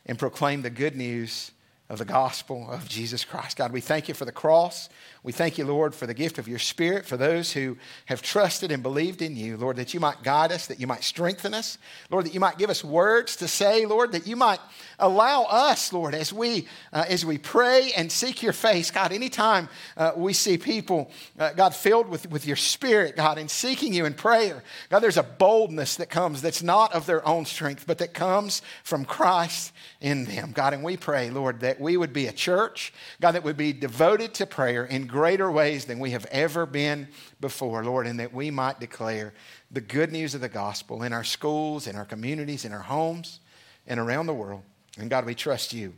and 0.06 0.20
proclaim 0.20 0.62
the 0.62 0.70
good 0.70 0.96
news 0.96 1.52
of 1.90 2.00
the 2.00 2.06
gospel 2.06 2.70
of 2.70 2.90
Jesus 2.90 3.24
Christ. 3.24 3.58
God, 3.58 3.72
we 3.72 3.82
thank 3.82 4.08
you 4.08 4.14
for 4.14 4.26
the 4.26 4.32
cross. 4.32 4.90
We 5.26 5.32
thank 5.32 5.58
you, 5.58 5.66
Lord, 5.66 5.96
for 5.96 6.06
the 6.06 6.14
gift 6.14 6.38
of 6.38 6.48
your 6.48 6.60
Spirit, 6.60 7.04
for 7.04 7.18
those 7.18 7.52
who 7.52 7.78
have 8.06 8.22
trusted 8.22 8.72
and 8.72 8.84
believed 8.84 9.24
in 9.24 9.36
you, 9.36 9.58
Lord, 9.58 9.78
that 9.78 9.92
you 9.92 10.00
might 10.00 10.22
guide 10.22 10.52
us, 10.52 10.68
that 10.68 10.80
you 10.80 10.86
might 10.86 11.04
strengthen 11.04 11.56
us, 11.56 11.80
Lord, 12.12 12.26
that 12.26 12.36
you 12.36 12.40
might 12.40 12.60
give 12.60 12.70
us 12.70 12.84
words 12.84 13.36
to 13.38 13.48
say, 13.48 13.88
Lord, 13.88 14.12
that 14.12 14.28
you 14.28 14.36
might 14.36 14.60
allow 15.00 15.46
us, 15.46 15.92
Lord, 15.92 16.14
as 16.14 16.32
we, 16.32 16.68
uh, 16.94 17.06
as 17.10 17.26
we 17.26 17.40
pray 17.40 17.92
and 17.98 18.12
seek 18.12 18.44
your 18.44 18.54
face, 18.54 18.92
God, 18.92 19.12
anytime 19.12 19.68
uh, 19.98 20.12
we 20.16 20.32
see 20.32 20.60
people, 20.60 21.10
uh, 21.40 21.54
God, 21.54 21.74
filled 21.74 22.08
with, 22.08 22.30
with 22.30 22.46
your 22.46 22.56
Spirit, 22.56 23.16
God, 23.16 23.40
and 23.40 23.50
seeking 23.50 23.96
you 23.96 24.06
in 24.06 24.14
prayer, 24.14 24.62
God, 24.92 25.00
there's 25.00 25.18
a 25.18 25.24
boldness 25.24 25.96
that 25.96 26.12
comes 26.12 26.44
that's 26.44 26.62
not 26.62 26.94
of 26.94 27.08
their 27.08 27.28
own 27.28 27.46
strength, 27.46 27.86
but 27.88 27.98
that 27.98 28.14
comes 28.14 28.62
from 28.84 29.06
Christ 29.06 29.74
in 30.02 30.26
them, 30.26 30.52
God. 30.52 30.76
And 30.76 30.84
we 30.84 30.98
pray, 30.98 31.32
Lord, 31.32 31.62
that 31.62 31.82
we 31.82 31.98
would 31.98 32.14
be 32.14 32.28
a 32.28 32.32
church, 32.32 32.94
God, 33.20 33.32
that 33.32 33.44
would 33.44 33.58
be 33.58 33.74
devoted 33.74 34.36
to 34.36 34.46
prayer 34.46 34.86
in 34.86 35.08
greater 35.16 35.50
ways 35.50 35.86
than 35.86 35.98
we 35.98 36.12
have 36.12 36.26
ever 36.26 36.66
been 36.66 37.08
before, 37.40 37.86
Lord, 37.86 38.06
and 38.06 38.20
that 38.20 38.34
we 38.34 38.52
might 38.52 38.82
declare 38.82 39.34
the 39.72 39.80
good 39.80 40.12
news 40.12 40.36
of 40.36 40.42
the 40.42 40.50
gospel 40.50 41.04
in 41.04 41.14
our 41.14 41.24
schools, 41.24 41.88
in 41.88 41.96
our 41.96 42.04
communities, 42.04 42.66
in 42.66 42.74
our 42.74 42.82
homes, 42.82 43.40
and 43.88 43.98
around 43.98 44.26
the 44.26 44.34
world. 44.34 44.62
And 45.00 45.10
God, 45.10 45.26
we 45.26 45.34
trust 45.34 45.72
you 45.72 45.94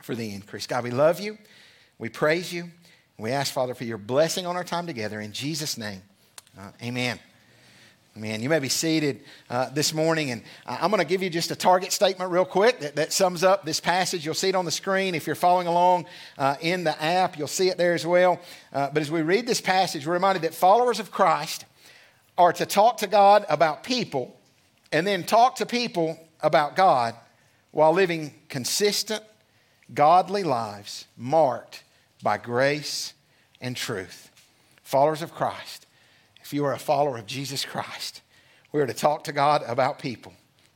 for 0.00 0.14
the 0.14 0.32
increase. 0.32 0.66
God, 0.66 0.84
we 0.84 0.90
love 0.90 1.20
you. 1.20 1.36
We 1.98 2.08
praise 2.08 2.50
you. 2.50 2.70
We 3.18 3.30
ask, 3.30 3.52
Father, 3.52 3.74
for 3.74 3.84
your 3.84 3.98
blessing 3.98 4.46
on 4.46 4.56
our 4.56 4.64
time 4.64 4.86
together. 4.86 5.20
In 5.20 5.32
Jesus' 5.32 5.76
name, 5.76 6.00
uh, 6.58 6.70
amen. 6.82 7.20
Man, 8.20 8.42
you 8.42 8.50
may 8.50 8.58
be 8.58 8.68
seated 8.68 9.22
uh, 9.48 9.70
this 9.70 9.94
morning, 9.94 10.30
and 10.30 10.42
I'm 10.66 10.90
going 10.90 11.00
to 11.00 11.06
give 11.06 11.22
you 11.22 11.30
just 11.30 11.50
a 11.52 11.56
target 11.56 11.90
statement 11.90 12.30
real 12.30 12.44
quick 12.44 12.80
that, 12.80 12.96
that, 12.96 13.14
sums 13.14 13.42
up 13.42 13.64
this 13.64 13.80
passage. 13.80 14.26
You'll 14.26 14.34
see 14.34 14.50
it 14.50 14.54
on 14.54 14.66
the 14.66 14.70
screen. 14.70 15.14
If 15.14 15.26
you're 15.26 15.34
following 15.34 15.66
along 15.66 16.04
uh, 16.36 16.56
in 16.60 16.84
the 16.84 17.02
app, 17.02 17.38
you'll 17.38 17.48
see 17.48 17.70
it 17.70 17.78
there 17.78 17.94
as 17.94 18.06
well. 18.06 18.38
Uh, 18.74 18.90
but 18.92 19.00
as 19.00 19.10
we 19.10 19.22
read 19.22 19.46
this 19.46 19.62
passage, 19.62 20.06
we're 20.06 20.12
reminded 20.12 20.42
that 20.42 20.52
followers 20.52 21.00
of 21.00 21.10
Christ 21.10 21.64
are 22.36 22.52
to 22.52 22.66
talk 22.66 22.98
to 22.98 23.06
God 23.06 23.46
about 23.48 23.84
people 23.84 24.38
and 24.92 25.06
then 25.06 25.24
talk 25.24 25.56
to 25.56 25.64
people 25.64 26.18
about 26.42 26.76
God 26.76 27.14
while 27.70 27.92
living 27.94 28.34
consistent, 28.50 29.24
godly 29.94 30.42
lives 30.42 31.06
marked 31.16 31.84
by 32.22 32.36
grace 32.36 33.14
and 33.62 33.74
truth. 33.74 34.30
Followers 34.82 35.22
of 35.22 35.32
Christ 35.32 35.86
if 36.50 36.54
you 36.54 36.64
are 36.64 36.72
a 36.72 36.78
follower 36.80 37.16
of 37.16 37.26
Jesus 37.26 37.64
Christ, 37.64 38.22
we 38.72 38.80
are 38.80 38.86
to 38.88 38.92
talk 38.92 39.22
to 39.22 39.32
God 39.32 39.62
about 39.68 40.00
people 40.00 40.32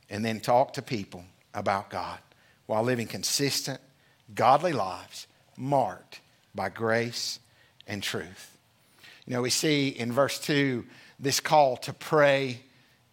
and 0.09 0.23
then 0.23 0.39
talk 0.39 0.71
to 0.75 0.81
people 0.81 1.25
about 1.53 1.89
God 1.89 2.17
while 2.65 2.81
living 2.81 3.07
consistent, 3.07 3.81
godly 4.33 4.71
lives 4.71 5.27
marked 5.57 6.21
by 6.55 6.69
grace 6.69 7.41
and 7.87 8.01
truth. 8.01 8.57
You 9.25 9.33
know, 9.33 9.41
we 9.41 9.49
see 9.49 9.89
in 9.89 10.13
verse 10.13 10.39
2 10.39 10.85
this 11.19 11.41
call 11.41 11.75
to 11.75 11.91
pray 11.91 12.61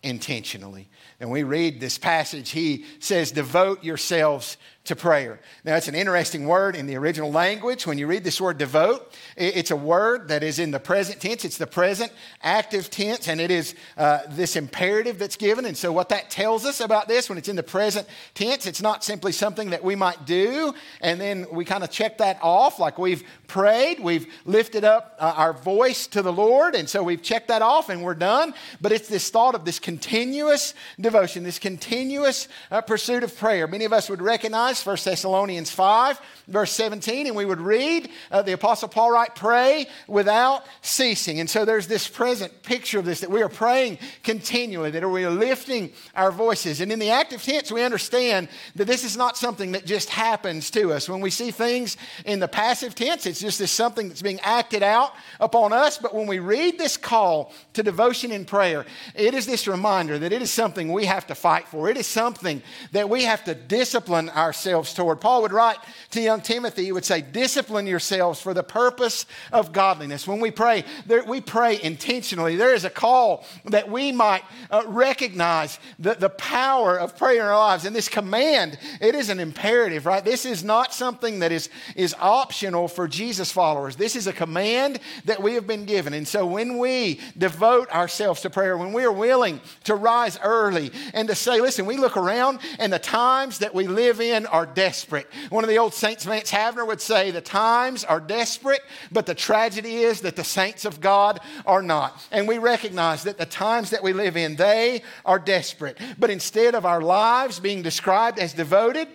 intentionally. 0.04 0.88
And 1.18 1.32
we 1.32 1.42
read 1.42 1.80
this 1.80 1.98
passage, 1.98 2.50
he 2.50 2.84
says, 3.00 3.32
Devote 3.32 3.82
yourselves 3.82 4.56
to 4.84 4.96
prayer. 4.96 5.38
Now, 5.64 5.76
it's 5.76 5.86
an 5.86 5.94
interesting 5.94 6.46
word 6.48 6.74
in 6.74 6.86
the 6.86 6.96
original 6.96 7.30
language. 7.30 7.86
When 7.86 7.98
you 7.98 8.08
read 8.08 8.24
this 8.24 8.40
word 8.40 8.58
devote, 8.58 9.12
it's 9.36 9.70
a 9.70 9.76
word 9.76 10.26
that 10.28 10.42
is 10.42 10.58
in 10.58 10.72
the 10.72 10.80
present 10.80 11.20
tense. 11.20 11.44
It's 11.44 11.56
the 11.56 11.68
present 11.68 12.12
active 12.42 12.90
tense, 12.90 13.28
and 13.28 13.40
it 13.40 13.52
is 13.52 13.76
uh, 13.96 14.20
this 14.30 14.56
imperative 14.56 15.20
that's 15.20 15.36
given. 15.36 15.66
And 15.66 15.76
so, 15.76 15.92
what 15.92 16.08
that 16.08 16.30
tells 16.30 16.64
us 16.64 16.80
about 16.80 17.06
this, 17.06 17.28
when 17.28 17.38
it's 17.38 17.48
in 17.48 17.54
the 17.54 17.62
present 17.62 18.08
tense, 18.34 18.66
it's 18.66 18.82
not 18.82 19.04
simply 19.04 19.30
something 19.30 19.70
that 19.70 19.84
we 19.84 19.94
might 19.94 20.26
do, 20.26 20.74
and 21.00 21.20
then 21.20 21.46
we 21.52 21.64
kind 21.64 21.84
of 21.84 21.90
check 21.90 22.18
that 22.18 22.40
off, 22.42 22.80
like 22.80 22.98
we've 22.98 23.22
prayed, 23.46 24.00
we've 24.00 24.26
lifted 24.44 24.82
up 24.82 25.14
uh, 25.20 25.32
our 25.36 25.52
voice 25.52 26.08
to 26.08 26.22
the 26.22 26.32
Lord, 26.32 26.74
and 26.74 26.88
so 26.88 27.04
we've 27.04 27.22
checked 27.22 27.48
that 27.48 27.62
off 27.62 27.88
and 27.88 28.02
we're 28.02 28.14
done. 28.14 28.52
But 28.80 28.90
it's 28.90 29.08
this 29.08 29.30
thought 29.30 29.54
of 29.54 29.64
this 29.64 29.78
continuous 29.78 30.74
devotion, 30.98 31.44
this 31.44 31.60
continuous 31.60 32.48
uh, 32.70 32.80
pursuit 32.80 33.22
of 33.22 33.36
prayer. 33.36 33.68
Many 33.68 33.84
of 33.84 33.92
us 33.92 34.10
would 34.10 34.22
recognize 34.22 34.71
1 34.80 34.96
Thessalonians 35.04 35.70
5, 35.70 36.20
verse 36.48 36.72
17, 36.72 37.26
and 37.26 37.36
we 37.36 37.44
would 37.44 37.60
read 37.60 38.08
uh, 38.30 38.42
the 38.42 38.52
Apostle 38.52 38.88
Paul 38.88 39.10
write, 39.10 39.34
Pray 39.34 39.86
without 40.06 40.64
ceasing. 40.80 41.40
And 41.40 41.50
so 41.50 41.64
there's 41.64 41.86
this 41.86 42.08
present 42.08 42.62
picture 42.62 43.00
of 43.00 43.04
this 43.04 43.20
that 43.20 43.30
we 43.30 43.42
are 43.42 43.48
praying 43.48 43.98
continually, 44.22 44.90
that 44.90 45.08
we 45.08 45.24
are 45.24 45.30
lifting 45.30 45.92
our 46.14 46.30
voices. 46.30 46.80
And 46.80 46.92
in 46.92 46.98
the 46.98 47.10
active 47.10 47.42
tense, 47.42 47.72
we 47.72 47.82
understand 47.82 48.48
that 48.76 48.86
this 48.86 49.04
is 49.04 49.16
not 49.16 49.36
something 49.36 49.72
that 49.72 49.84
just 49.84 50.08
happens 50.08 50.70
to 50.70 50.92
us. 50.92 51.08
When 51.08 51.20
we 51.20 51.30
see 51.30 51.50
things 51.50 51.96
in 52.24 52.38
the 52.38 52.48
passive 52.48 52.94
tense, 52.94 53.26
it's 53.26 53.40
just 53.40 53.58
this 53.58 53.72
something 53.72 54.08
that's 54.08 54.22
being 54.22 54.40
acted 54.40 54.82
out 54.82 55.12
upon 55.40 55.72
us. 55.72 55.98
But 55.98 56.14
when 56.14 56.26
we 56.26 56.38
read 56.38 56.78
this 56.78 56.96
call 56.96 57.52
to 57.74 57.82
devotion 57.82 58.30
in 58.30 58.44
prayer, 58.44 58.86
it 59.14 59.34
is 59.34 59.46
this 59.46 59.66
reminder 59.66 60.18
that 60.18 60.32
it 60.32 60.42
is 60.42 60.52
something 60.52 60.92
we 60.92 61.06
have 61.06 61.26
to 61.26 61.34
fight 61.34 61.68
for. 61.68 61.88
It 61.88 61.96
is 61.96 62.06
something 62.06 62.62
that 62.92 63.08
we 63.08 63.24
have 63.24 63.44
to 63.44 63.54
discipline 63.54 64.30
ourselves 64.62 64.94
toward. 64.94 65.20
Paul 65.20 65.42
would 65.42 65.52
write 65.52 65.78
to 66.10 66.20
young 66.20 66.40
Timothy, 66.40 66.84
he 66.84 66.92
would 66.92 67.04
say, 67.04 67.20
Discipline 67.20 67.86
yourselves 67.86 68.40
for 68.40 68.54
the 68.54 68.62
purpose 68.62 69.26
of 69.52 69.72
godliness. 69.72 70.26
When 70.26 70.38
we 70.38 70.52
pray, 70.52 70.84
there, 71.06 71.24
we 71.24 71.40
pray 71.40 71.80
intentionally. 71.82 72.54
There 72.54 72.74
is 72.74 72.84
a 72.84 72.90
call 72.90 73.44
that 73.64 73.90
we 73.90 74.12
might 74.12 74.44
uh, 74.70 74.84
recognize 74.86 75.80
the, 75.98 76.14
the 76.14 76.28
power 76.28 76.96
of 76.96 77.16
prayer 77.16 77.40
in 77.40 77.46
our 77.46 77.56
lives. 77.56 77.84
And 77.84 77.96
this 77.96 78.08
command, 78.08 78.78
it 79.00 79.16
is 79.16 79.30
an 79.30 79.40
imperative, 79.40 80.06
right? 80.06 80.24
This 80.24 80.46
is 80.46 80.62
not 80.62 80.94
something 80.94 81.40
that 81.40 81.50
is, 81.50 81.68
is 81.96 82.14
optional 82.20 82.86
for 82.86 83.08
Jesus 83.08 83.50
followers. 83.50 83.96
This 83.96 84.14
is 84.14 84.28
a 84.28 84.32
command 84.32 85.00
that 85.24 85.42
we 85.42 85.54
have 85.54 85.66
been 85.66 85.86
given. 85.86 86.12
And 86.12 86.28
so 86.28 86.46
when 86.46 86.78
we 86.78 87.18
devote 87.36 87.90
ourselves 87.90 88.42
to 88.42 88.50
prayer, 88.50 88.76
when 88.76 88.92
we 88.92 89.04
are 89.04 89.12
willing 89.12 89.60
to 89.84 89.96
rise 89.96 90.38
early 90.40 90.92
and 91.14 91.26
to 91.28 91.34
say, 91.34 91.60
listen, 91.60 91.84
we 91.84 91.96
look 91.96 92.16
around 92.16 92.60
and 92.78 92.92
the 92.92 93.00
times 93.00 93.58
that 93.58 93.74
we 93.74 93.88
live 93.88 94.20
in 94.20 94.46
are 94.52 94.66
desperate. 94.66 95.26
One 95.48 95.64
of 95.64 95.70
the 95.70 95.78
old 95.78 95.94
saints, 95.94 96.24
Vance 96.24 96.52
Havner, 96.52 96.86
would 96.86 97.00
say, 97.00 97.30
the 97.30 97.40
times 97.40 98.04
are 98.04 98.20
desperate, 98.20 98.82
but 99.10 99.26
the 99.26 99.34
tragedy 99.34 99.96
is 99.96 100.20
that 100.20 100.36
the 100.36 100.44
saints 100.44 100.84
of 100.84 101.00
God 101.00 101.40
are 101.66 101.82
not. 101.82 102.22
And 102.30 102.46
we 102.46 102.58
recognize 102.58 103.24
that 103.24 103.38
the 103.38 103.46
times 103.46 103.90
that 103.90 104.02
we 104.02 104.12
live 104.12 104.36
in, 104.36 104.56
they 104.56 105.02
are 105.24 105.38
desperate. 105.38 105.98
But 106.18 106.30
instead 106.30 106.74
of 106.74 106.86
our 106.86 107.00
lives 107.00 107.58
being 107.58 107.82
described 107.82 108.38
as 108.38 108.52
devoted, 108.52 109.08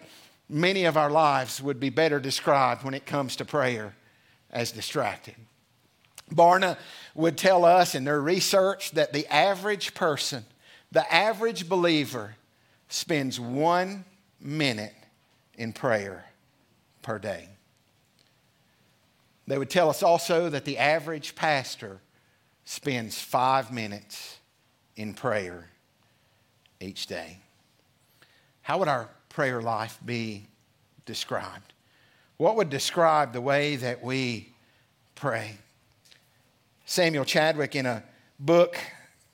many 0.49 0.85
of 0.85 0.97
our 0.97 1.11
lives 1.11 1.61
would 1.61 1.79
be 1.79 1.91
better 1.91 2.19
described 2.19 2.83
when 2.83 2.95
it 2.95 3.05
comes 3.05 3.35
to 3.35 3.45
prayer 3.45 3.95
as 4.49 4.71
distracted. 4.71 5.35
Barna 6.33 6.77
would 7.13 7.37
tell 7.37 7.63
us 7.63 7.93
in 7.93 8.03
their 8.03 8.19
research 8.19 8.91
that 8.91 9.13
the 9.13 9.27
average 9.31 9.93
person, 9.93 10.45
the 10.91 11.13
average 11.13 11.69
believer, 11.69 12.35
spends 12.89 13.39
one 13.39 14.03
minute 14.41 14.93
in 15.57 15.73
prayer 15.73 16.25
per 17.01 17.19
day. 17.19 17.49
They 19.47 19.57
would 19.57 19.69
tell 19.69 19.89
us 19.89 20.03
also 20.03 20.49
that 20.49 20.65
the 20.65 20.77
average 20.77 21.35
pastor 21.35 22.01
spends 22.65 23.19
five 23.19 23.71
minutes 23.71 24.37
in 24.95 25.13
prayer 25.13 25.69
each 26.79 27.07
day. 27.07 27.39
How 28.61 28.77
would 28.79 28.89
our 28.89 29.09
prayer 29.29 29.61
life 29.61 29.97
be 30.05 30.47
described? 31.05 31.73
What 32.35 32.57
would 32.57 32.69
describe 32.69 33.31
the 33.31 33.41
way 33.41 33.77
that 33.77 34.03
we 34.03 34.53
pray? 35.15 35.57
Samuel 36.85 37.25
Chadwick, 37.25 37.75
in 37.75 37.85
a 37.85 38.03
book 38.39 38.77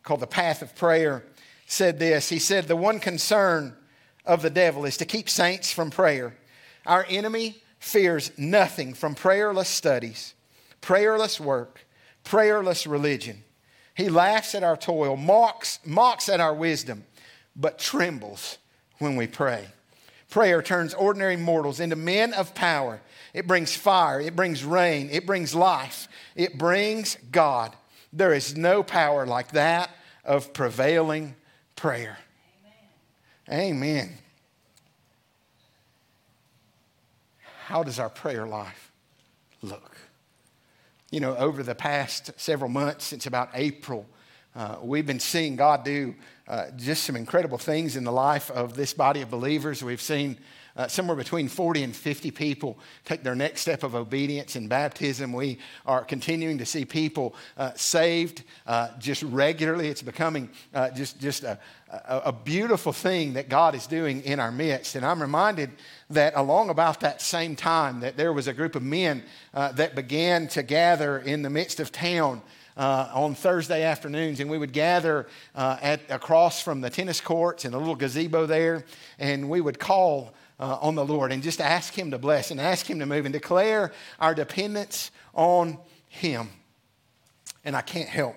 called 0.03 0.19
The 0.19 0.27
Path 0.27 0.61
of 0.61 0.75
Prayer, 0.75 1.23
said 1.65 1.97
this. 1.97 2.29
He 2.29 2.39
said, 2.39 2.67
The 2.67 2.75
one 2.75 2.99
concern 2.99 3.75
of 4.25 4.41
the 4.41 4.49
devil 4.49 4.85
is 4.85 4.97
to 4.97 5.05
keep 5.05 5.29
saints 5.29 5.71
from 5.71 5.89
prayer. 5.89 6.35
Our 6.85 7.05
enemy 7.09 7.61
fears 7.79 8.31
nothing 8.37 8.93
from 8.93 9.15
prayerless 9.15 9.69
studies, 9.69 10.33
prayerless 10.81 11.39
work, 11.39 11.85
prayerless 12.23 12.87
religion. 12.87 13.43
He 13.95 14.09
laughs 14.09 14.55
at 14.55 14.63
our 14.63 14.77
toil, 14.77 15.17
mocks, 15.17 15.79
mocks 15.85 16.29
at 16.29 16.39
our 16.39 16.53
wisdom, 16.53 17.03
but 17.55 17.77
trembles 17.77 18.57
when 18.99 19.15
we 19.15 19.27
pray. 19.27 19.67
Prayer 20.29 20.63
turns 20.63 20.95
ordinary 20.95 21.37
mortals 21.37 21.79
into 21.79 21.95
men 21.95 22.33
of 22.33 22.55
power. 22.55 23.01
It 23.33 23.45
brings 23.45 23.75
fire, 23.75 24.19
it 24.19 24.35
brings 24.35 24.63
rain, 24.63 25.09
it 25.11 25.27
brings 25.27 25.53
life, 25.53 26.07
it 26.35 26.57
brings 26.57 27.17
God. 27.31 27.75
There 28.11 28.33
is 28.33 28.57
no 28.57 28.81
power 28.81 29.27
like 29.27 29.51
that 29.51 29.91
of 30.23 30.53
prevailing 30.53 31.35
prayer. 31.75 32.17
Amen. 33.51 34.17
How 37.65 37.83
does 37.83 38.00
our 38.00 38.09
prayer 38.09 38.47
life 38.47 38.91
look? 39.62 39.97
You 41.12 41.19
know, 41.19 41.36
over 41.36 41.62
the 41.62 41.75
past 41.75 42.32
several 42.38 42.69
months, 42.69 43.06
since 43.06 43.25
about 43.25 43.49
April, 43.53 44.06
uh, 44.56 44.77
we've 44.82 45.06
been 45.06 45.19
seeing 45.19 45.56
God 45.56 45.84
do 45.84 46.15
uh, 46.47 46.67
just 46.77 47.03
some 47.03 47.15
incredible 47.15 47.58
things 47.58 47.95
in 47.95 48.03
the 48.03 48.12
life 48.12 48.49
of 48.51 48.75
this 48.75 48.93
body 48.93 49.21
of 49.21 49.29
believers. 49.29 49.84
We've 49.84 50.01
seen 50.01 50.38
uh, 50.75 50.88
somewhere 50.88 51.15
between 51.15 51.47
40 51.47 51.83
and 51.83 51.95
50 51.95 52.31
people 52.31 52.77
take 53.05 53.23
their 53.23 53.36
next 53.36 53.62
step 53.62 53.83
of 53.83 53.95
obedience 53.95 54.55
in 54.55 54.67
baptism. 54.67 55.33
We 55.33 55.59
are 55.86 56.03
continuing 56.03 56.57
to 56.57 56.65
see 56.65 56.86
people 56.86 57.36
uh, 57.57 57.71
saved 57.75 58.43
uh, 58.65 58.89
just 58.99 59.23
regularly. 59.23 59.88
It's 59.88 60.01
becoming 60.01 60.49
uh, 60.73 60.89
just, 60.91 61.19
just 61.19 61.43
a, 61.43 61.59
a, 61.89 62.17
a, 62.25 62.31
beautiful 62.31 62.91
thing 62.91 63.33
that 63.33 63.49
God 63.49 63.75
is 63.75 63.86
doing 63.86 64.21
in 64.23 64.39
our 64.39 64.51
midst. 64.51 64.95
And 64.95 65.05
I'm 65.05 65.21
reminded 65.21 65.71
that 66.09 66.33
along 66.36 66.69
about 66.69 67.01
that 67.01 67.21
same 67.21 67.55
time 67.55 67.99
that 67.99 68.17
there 68.17 68.33
was 68.33 68.47
a 68.47 68.53
group 68.53 68.75
of 68.75 68.81
men 68.81 69.23
uh, 69.53 69.71
that 69.73 69.95
began 69.95 70.47
to 70.49 70.63
gather 70.63 71.19
in 71.19 71.43
the 71.43 71.49
midst 71.49 71.79
of 71.79 71.91
town 71.91 72.41
uh, 72.75 73.12
on 73.13 73.36
Thursday 73.36 73.83
afternoons, 73.83 74.39
and 74.39 74.49
we 74.49 74.57
would 74.57 74.73
gather 74.73 75.27
uh, 75.55 75.77
at, 75.81 76.01
across 76.09 76.62
from 76.62 76.81
the 76.81 76.89
tennis 76.89 77.21
courts 77.21 77.65
and 77.65 77.75
a 77.75 77.77
little 77.77 77.95
gazebo 77.95 78.45
there, 78.45 78.83
and 79.19 79.49
we 79.49 79.62
would 79.62 79.79
call 79.79 80.33
uh, 80.59 80.77
on 80.81 80.95
the 80.95 81.05
Lord 81.05 81.31
and 81.31 81.43
just 81.43 81.61
ask 81.61 81.93
Him 81.93 82.11
to 82.11 82.17
bless 82.17 82.51
and 82.51 82.59
ask 82.59 82.89
Him 82.89 82.99
to 82.99 83.05
move 83.05 83.25
and 83.25 83.33
declare 83.33 83.91
our 84.19 84.33
dependence 84.35 85.11
on 85.33 85.77
Him. 86.07 86.49
And 87.65 87.75
I 87.75 87.81
can't 87.81 88.09
help 88.09 88.35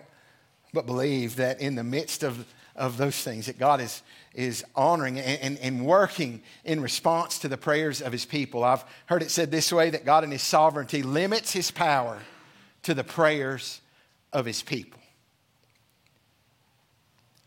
but 0.73 0.87
believe 0.87 1.37
that 1.37 1.61
in 1.61 1.75
the 1.75 1.85
midst 1.85 2.23
of, 2.23 2.45
of 2.75 2.97
those 2.97 3.17
things, 3.23 3.47
that 3.47 3.59
God 3.59 3.81
is, 3.81 4.03
is 4.35 4.65
honoring 4.75 5.19
and, 5.19 5.41
and, 5.41 5.59
and, 5.59 5.87
working 5.87 6.43
in 6.65 6.81
response 6.81 7.39
to 7.41 7.49
the 7.49 7.57
prayers 7.57 8.03
of 8.03 8.13
his 8.13 8.27
people. 8.27 8.63
I've 8.63 8.85
heard 9.07 9.23
it 9.23 9.31
said 9.31 9.51
this 9.51 9.73
way 9.73 9.91
that 9.91 10.05
God 10.05 10.23
in 10.23 10.31
his 10.31 10.43
sovereignty 10.43 11.03
limits 11.03 11.53
his 11.53 11.71
power 11.71 12.19
to 12.83 12.93
the 12.93 13.05
prayers 13.05 13.81
of 14.33 14.45
his 14.45 14.63
people. 14.63 15.01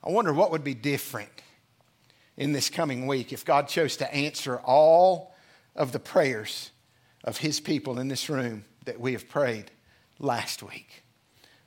I 0.04 0.10
wonder 0.10 0.34
what 0.34 0.52
would 0.52 0.64
be 0.64 0.74
different 0.74 1.30
in 2.40 2.54
this 2.54 2.70
coming 2.70 3.06
week 3.06 3.32
if 3.32 3.46
God 3.46 3.68
chose 3.68 3.98
to 3.98 4.12
answer 4.16 4.58
all 4.60 5.36
of 5.76 5.92
the 5.92 6.00
prayers 6.00 6.72
of 7.24 7.38
his 7.38 7.60
people 7.60 8.00
in 8.00 8.08
this 8.08 8.30
room 8.30 8.64
that 8.86 9.00
we 9.00 9.12
have 9.12 9.30
prayed 9.30 9.70
last 10.18 10.64
week. 10.64 11.04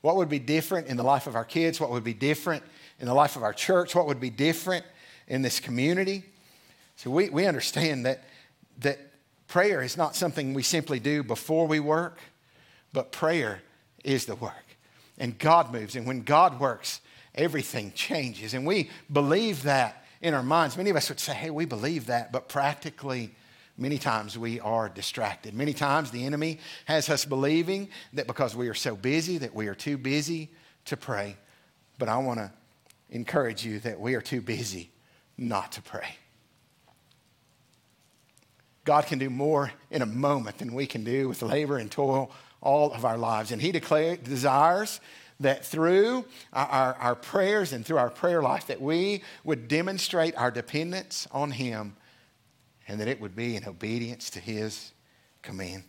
What 0.00 0.16
would 0.16 0.30
be 0.30 0.38
different 0.40 0.88
in 0.88 0.96
the 0.96 1.02
life 1.04 1.28
of 1.28 1.36
our 1.36 1.44
kids? 1.44 1.78
What 1.78 1.90
would 1.90 2.02
be 2.02 2.14
different 2.14 2.64
in 2.98 3.06
the 3.06 3.14
life 3.14 3.36
of 3.36 3.44
our 3.44 3.52
church? 3.52 3.94
What 3.94 4.06
would 4.06 4.18
be 4.18 4.30
different 4.30 4.84
in 5.28 5.42
this 5.42 5.60
community? 5.60 6.24
So 6.96 7.10
we, 7.10 7.28
we 7.28 7.46
understand 7.46 8.06
that, 8.06 8.24
that 8.78 8.98
prayer 9.46 9.82
is 9.82 9.96
not 9.96 10.16
something 10.16 10.54
we 10.54 10.62
simply 10.62 10.98
do 10.98 11.22
before 11.22 11.66
we 11.66 11.80
work, 11.80 12.18
but 12.92 13.12
prayer 13.12 13.62
is 14.02 14.24
the 14.24 14.34
work 14.36 14.54
and 15.18 15.38
God 15.38 15.70
moves. 15.70 15.96
And 15.96 16.06
when 16.06 16.22
God 16.22 16.58
works, 16.58 17.00
everything 17.34 17.92
changes. 17.92 18.54
And 18.54 18.66
we 18.66 18.90
believe 19.12 19.64
that 19.64 20.01
in 20.22 20.34
our 20.34 20.42
minds. 20.42 20.76
Many 20.76 20.90
of 20.90 20.96
us 20.96 21.08
would 21.08 21.20
say, 21.20 21.34
hey, 21.34 21.50
we 21.50 21.66
believe 21.66 22.06
that, 22.06 22.32
but 22.32 22.48
practically, 22.48 23.34
many 23.76 23.98
times 23.98 24.38
we 24.38 24.60
are 24.60 24.88
distracted. 24.88 25.52
Many 25.52 25.74
times 25.74 26.10
the 26.10 26.24
enemy 26.24 26.60
has 26.86 27.10
us 27.10 27.24
believing 27.24 27.88
that 28.14 28.26
because 28.26 28.56
we 28.56 28.68
are 28.68 28.74
so 28.74 28.96
busy, 28.96 29.38
that 29.38 29.54
we 29.54 29.66
are 29.66 29.74
too 29.74 29.98
busy 29.98 30.50
to 30.86 30.96
pray. 30.96 31.36
But 31.98 32.08
I 32.08 32.18
want 32.18 32.38
to 32.38 32.50
encourage 33.10 33.64
you 33.64 33.80
that 33.80 34.00
we 34.00 34.14
are 34.14 34.22
too 34.22 34.40
busy 34.40 34.90
not 35.36 35.72
to 35.72 35.82
pray. 35.82 36.16
God 38.84 39.06
can 39.06 39.18
do 39.18 39.30
more 39.30 39.72
in 39.90 40.02
a 40.02 40.06
moment 40.06 40.58
than 40.58 40.72
we 40.72 40.86
can 40.86 41.04
do 41.04 41.28
with 41.28 41.42
labor 41.42 41.78
and 41.78 41.90
toil 41.90 42.32
all 42.60 42.92
of 42.92 43.04
our 43.04 43.18
lives. 43.18 43.52
And 43.52 43.60
He 43.60 43.72
declare, 43.72 44.16
desires 44.16 45.00
that 45.42 45.64
through 45.64 46.24
our, 46.52 46.94
our 46.94 47.14
prayers 47.14 47.72
and 47.72 47.84
through 47.84 47.98
our 47.98 48.10
prayer 48.10 48.42
life 48.42 48.66
that 48.66 48.80
we 48.80 49.22
would 49.44 49.68
demonstrate 49.68 50.36
our 50.36 50.50
dependence 50.50 51.26
on 51.32 51.50
Him 51.50 51.96
and 52.88 53.00
that 53.00 53.08
it 53.08 53.20
would 53.20 53.36
be 53.36 53.56
in 53.56 53.66
obedience 53.66 54.30
to 54.30 54.40
His 54.40 54.92
command. 55.42 55.84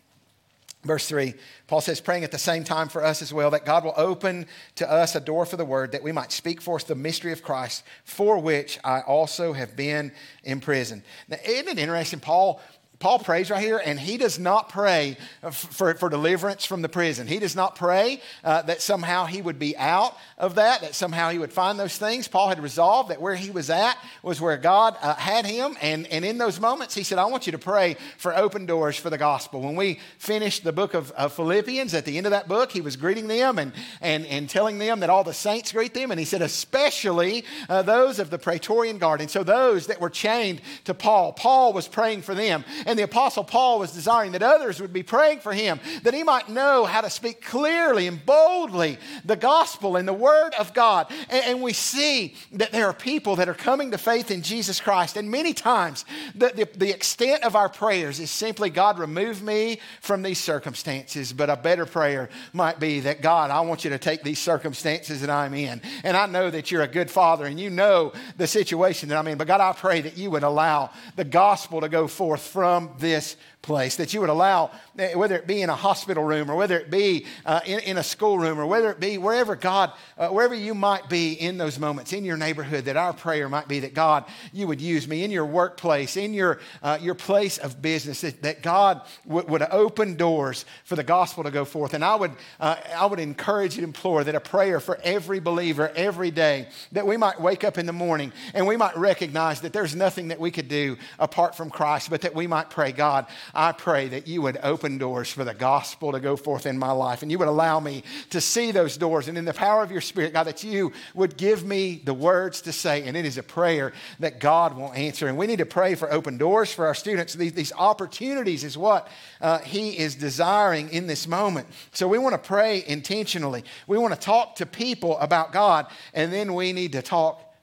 Verse 0.84 1.08
3, 1.08 1.34
Paul 1.68 1.80
says, 1.80 2.02
praying 2.02 2.26
at 2.26 2.32
the 2.32 2.38
same 2.38 2.66
time 2.66 2.90
for 2.90 3.04
us 3.06 3.22
as 3.22 3.34
well, 3.34 3.52
that 3.52 3.66
God 3.66 3.86
will 3.86 3.94
open 3.96 4.46
to 4.76 4.90
us 4.90 5.16
a 5.16 5.22
door 5.22 5.46
for 5.46 5.56
the 5.56 5.64
word, 5.64 5.94
that 5.94 6.04
we 6.04 6.12
might 6.12 6.34
speak 6.34 6.62
forth 6.62 6.88
the 6.88 6.96
mystery 6.96 7.32
of 7.32 7.42
Christ, 7.42 7.84
for 8.04 8.38
which 8.38 8.78
I 8.84 9.00
also 9.00 9.54
have 9.54 9.78
been 9.78 10.12
imprisoned. 10.44 11.04
Now, 11.30 11.38
isn't 11.46 11.70
it 11.70 11.80
interesting? 11.80 12.20
Paul 12.20 12.62
Paul 13.04 13.20
prays 13.20 13.52
right 13.52 13.62
here, 13.62 13.82
and 13.84 14.00
he 14.00 14.16
does 14.16 14.40
not 14.40 14.70
pray 14.70 15.18
for, 15.52 15.94
for 15.96 16.08
deliverance 16.08 16.64
from 16.64 16.82
the 16.82 16.88
prison. 16.88 17.28
He 17.28 17.38
does 17.38 17.54
not 17.54 17.76
pray 17.76 18.22
uh, 18.46 18.62
that 18.62 18.82
somehow 18.82 19.26
he 19.26 19.42
would 19.42 19.60
be 19.60 19.76
out 19.76 20.16
of 20.38 20.56
that, 20.56 20.80
that 20.80 20.96
somehow 20.96 21.30
he 21.30 21.38
would 21.38 21.52
find 21.52 21.78
those 21.78 21.98
things. 21.98 22.30
Paul 22.30 22.48
had 22.48 22.64
resolved 22.64 23.10
that 23.10 23.20
where 23.20 23.36
he 23.36 23.52
was 23.52 23.70
at 23.70 23.98
was 24.22 24.40
where 24.40 24.56
God 24.56 24.96
uh, 25.02 25.16
had 25.16 25.46
him. 25.46 25.76
And, 25.82 26.08
and 26.08 26.24
in 26.24 26.38
those 26.38 26.62
moments, 26.62 26.96
he 26.96 27.04
said, 27.04 27.18
I 27.18 27.26
want 27.26 27.46
you 27.46 27.52
to 27.52 27.58
pray 27.58 27.98
for 28.18 28.34
open 28.38 28.66
doors 28.66 28.96
for 28.96 29.10
the 29.10 29.18
gospel. 29.18 29.60
When 29.60 29.76
we 29.76 30.00
finished 30.18 30.64
the 30.64 30.72
book 30.72 30.94
of, 30.94 31.12
of 31.12 31.34
Philippians, 31.34 31.94
at 31.94 32.06
the 32.06 32.16
end 32.16 32.26
of 32.26 32.32
that 32.32 32.48
book, 32.48 32.72
he 32.72 32.80
was 32.80 32.96
greeting 32.96 33.28
them 33.28 33.60
and, 33.60 33.74
and, 34.00 34.26
and 34.28 34.50
telling 34.50 34.78
them 34.78 35.02
that 35.02 35.10
all 35.10 35.26
the 35.26 35.34
saints 35.34 35.74
greet 35.74 35.94
them. 35.94 36.10
And 36.10 36.20
he 36.22 36.26
said, 36.26 36.42
especially 36.42 37.44
uh, 37.68 37.82
those 37.82 38.20
of 38.20 38.30
the 38.30 38.40
Praetorian 38.40 38.98
Guard. 38.98 39.20
And 39.20 39.30
so 39.30 39.44
those 39.44 39.88
that 39.88 40.00
were 40.00 40.10
chained 40.10 40.62
to 40.86 40.94
Paul, 40.94 41.34
Paul 41.34 41.74
was 41.74 41.90
praying 41.90 42.22
for 42.22 42.34
them. 42.34 42.64
And 42.86 42.93
and 42.94 43.00
the 43.00 43.06
Apostle 43.06 43.44
Paul 43.44 43.80
was 43.80 43.92
desiring 43.92 44.34
that 44.34 44.44
others 44.44 44.80
would 44.80 44.94
be 44.94 45.02
praying 45.02 45.40
for 45.40 45.52
him, 45.52 45.80
that 46.04 46.14
he 46.14 46.22
might 46.22 46.48
know 46.48 46.86
how 46.86 47.02
to 47.02 47.10
speak 47.10 47.42
clearly 47.42 48.06
and 48.06 48.24
boldly 48.24 49.00
the 49.26 49.36
gospel 49.36 49.96
and 49.96 50.08
the 50.08 50.14
word 50.14 50.54
of 50.60 50.76
God. 50.76 51.12
And, 51.32 51.44
and 51.46 51.62
we 51.64 51.74
see 51.74 52.36
that 52.52 52.72
there 52.72 52.86
are 52.86 52.94
people 52.94 53.38
that 53.38 53.50
are 53.50 53.56
coming 53.56 53.90
to 53.90 53.98
faith 53.98 54.30
in 54.30 54.44
Jesus 54.44 54.80
Christ. 54.80 55.18
And 55.18 55.32
many 55.32 55.54
times, 55.56 56.06
the, 56.36 56.50
the, 56.50 56.70
the 56.78 56.92
extent 56.92 57.42
of 57.42 57.56
our 57.56 57.68
prayers 57.68 58.20
is 58.20 58.30
simply, 58.30 58.70
God, 58.70 59.00
remove 59.00 59.42
me 59.42 59.80
from 60.00 60.22
these 60.22 60.38
circumstances. 60.38 61.34
But 61.34 61.50
a 61.50 61.56
better 61.56 61.88
prayer 61.88 62.30
might 62.54 62.80
be 62.80 63.00
that, 63.00 63.24
God, 63.24 63.50
I 63.50 63.62
want 63.62 63.84
you 63.84 63.90
to 63.90 63.98
take 63.98 64.22
these 64.22 64.38
circumstances 64.38 65.22
that 65.22 65.32
I'm 65.32 65.56
in. 65.56 65.82
And 66.04 66.16
I 66.16 66.28
know 66.28 66.52
that 66.52 66.70
you're 66.70 66.84
a 66.84 66.88
good 66.88 67.10
father 67.10 67.46
and 67.46 67.60
you 67.60 67.72
know 67.72 68.14
the 68.38 68.46
situation 68.46 69.10
that 69.10 69.18
I'm 69.18 69.28
in. 69.28 69.40
But 69.40 69.48
God, 69.48 69.62
I 69.62 69.74
pray 69.74 70.02
that 70.02 70.16
you 70.16 70.30
would 70.30 70.44
allow 70.44 70.92
the 71.16 71.24
gospel 71.24 71.82
to 71.82 71.90
go 71.90 72.08
forth 72.08 72.42
from 72.42 72.73
from 72.74 72.90
this 72.98 73.38
place, 73.64 73.96
that 73.96 74.14
you 74.14 74.20
would 74.20 74.30
allow, 74.30 74.70
eh, 75.00 75.16
whether 75.16 75.36
it 75.36 75.48
be 75.48 75.62
in 75.62 75.70
a 75.70 75.76
hospital 75.76 76.24
room 76.24 76.52
or 76.52 76.56
whether 76.56 76.78
it 76.78 76.92
be 76.92 77.26
uh, 77.46 77.62
in, 77.66 77.80
in, 77.80 77.98
a 77.98 78.04
school 78.04 78.38
room 78.38 78.60
or 78.60 78.68
whether 78.68 78.92
it 78.92 79.00
be 79.00 79.18
wherever 79.18 79.56
God, 79.56 79.94
uh, 80.18 80.28
wherever 80.28 80.54
you 80.54 80.76
might 80.76 81.10
be 81.10 81.34
in 81.34 81.58
those 81.58 81.80
moments, 81.80 82.12
in 82.12 82.26
your 82.26 82.36
neighborhood, 82.36 82.86
that 82.86 82.98
our 82.98 83.14
prayer 83.14 83.48
might 83.48 83.70
be 83.70 83.80
that 83.80 83.94
God, 83.94 84.26
you 84.52 84.68
would 84.68 84.82
use 84.82 85.08
me 85.08 85.24
in 85.24 85.32
your 85.32 85.46
workplace, 85.46 86.18
in 86.18 86.34
your, 86.34 86.60
uh, 86.84 87.00
your 87.02 87.16
place 87.16 87.58
of 87.58 87.82
business, 87.82 88.22
that, 88.22 88.42
that 88.44 88.62
God 88.62 89.02
w- 89.26 89.48
would 89.48 89.62
open 89.64 90.18
doors 90.18 90.66
for 90.84 90.98
the 90.98 91.04
gospel 91.04 91.46
to 91.46 91.52
go 91.52 91.64
forth. 91.64 91.94
And 91.94 92.04
I 92.04 92.16
would, 92.16 92.32
uh, 92.60 92.76
I 92.96 93.06
would 93.06 93.20
encourage 93.20 93.76
and 93.76 93.86
implore 93.86 94.26
that 94.26 94.36
a 94.36 94.42
prayer 94.42 94.82
for 94.82 95.00
every 95.04 95.40
believer 95.40 95.90
every 95.96 96.32
day, 96.32 96.68
that 96.92 97.08
we 97.08 97.16
might 97.16 97.40
wake 97.40 97.64
up 97.64 97.78
in 97.78 97.86
the 97.86 97.94
morning 97.94 98.34
and 98.54 98.68
we 98.68 98.76
might 98.76 98.98
recognize 98.98 99.62
that 99.62 99.72
there's 99.72 99.96
nothing 99.96 100.28
that 100.28 100.40
we 100.40 100.52
could 100.52 100.68
do 100.68 100.98
apart 101.18 101.56
from 101.56 101.70
Christ, 101.70 102.10
but 102.10 102.22
that 102.22 102.36
we 102.36 102.46
might 102.46 102.70
pray, 102.70 102.92
God, 102.92 103.26
I 103.56 103.72
pray 103.72 104.08
that 104.08 104.28
you 104.28 104.42
would 104.42 104.58
open 104.64 104.98
doors 104.98 105.32
for 105.32 105.44
the 105.44 105.54
gospel 105.54 106.12
to 106.14 106.20
go 106.20 106.36
forth 106.36 106.66
in 106.66 106.76
my 106.76 106.92
life 106.92 107.22
and 107.22 107.32
you 107.32 107.38
would 107.38 107.48
allow 107.48 107.80
me 107.80 108.04
to 108.32 108.42
see 108.42 108.72
those 108.72 108.98
doors. 108.98 109.28
And 109.28 109.38
in 109.38 109.46
the 109.46 109.54
power 109.54 109.84
of 109.84 109.92
your 109.92 110.02
spirit, 110.02 110.34
God, 110.34 110.46
that 110.46 110.64
you 110.64 110.92
would 111.14 111.38
give 111.38 111.64
me 111.64 112.02
the 112.04 112.16
words 112.16 112.62
to 112.62 112.72
say. 112.72 113.04
And 113.04 113.16
it 113.16 113.26
is 113.26 113.38
a 113.38 113.44
prayer 113.44 113.94
that 114.20 114.40
God 114.40 114.76
will 114.76 114.92
answer. 114.94 115.28
And 115.28 115.38
we 115.38 115.46
need 115.46 115.60
to 115.60 115.68
pray 115.68 115.94
for 115.94 116.12
open 116.12 116.40
doors 116.40 116.74
for 116.74 116.88
our 116.88 116.96
students. 116.96 117.36
These, 117.36 117.54
these 117.54 117.72
opportunities 117.74 118.64
is 118.64 118.76
what 118.76 119.08
uh, 119.40 119.60
He 119.60 120.00
is 120.00 120.16
desiring 120.16 120.90
in 120.90 121.06
this 121.06 121.28
moment. 121.28 121.68
So 121.92 122.08
we 122.08 122.18
want 122.18 122.34
to 122.34 122.48
pray 122.48 122.84
intentionally. 122.88 123.64
We 123.86 124.00
want 124.00 124.16
to 124.16 124.20
talk 124.20 124.56
to 124.56 124.66
people 124.66 125.20
about 125.20 125.54
God, 125.54 125.86
and 126.16 126.34
then 126.34 126.56
we 126.56 126.74
need 126.74 126.94
to 126.94 127.04
talk. 127.04 127.54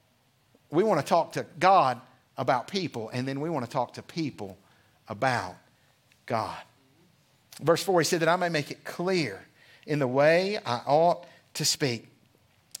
We 0.69 0.85
want 0.85 1.01
to 1.01 1.05
talk 1.05 1.33
to 1.33 1.45
God 1.59 1.99
about 2.37 2.69
people, 2.69 3.09
and 3.09 3.27
then 3.27 3.41
we 3.41 3.49
want 3.49 3.65
to 3.65 3.71
talk 3.71 3.93
to 3.95 4.01
people 4.01 4.57
about 5.09 5.57
God. 6.31 6.55
Verse 7.61 7.83
4, 7.83 7.99
he 7.99 8.05
said, 8.05 8.21
That 8.21 8.29
I 8.29 8.37
may 8.37 8.47
make 8.47 8.71
it 8.71 8.85
clear 8.85 9.37
in 9.85 9.99
the 9.99 10.07
way 10.07 10.57
I 10.65 10.77
ought 10.87 11.25
to 11.55 11.65
speak. 11.65 12.07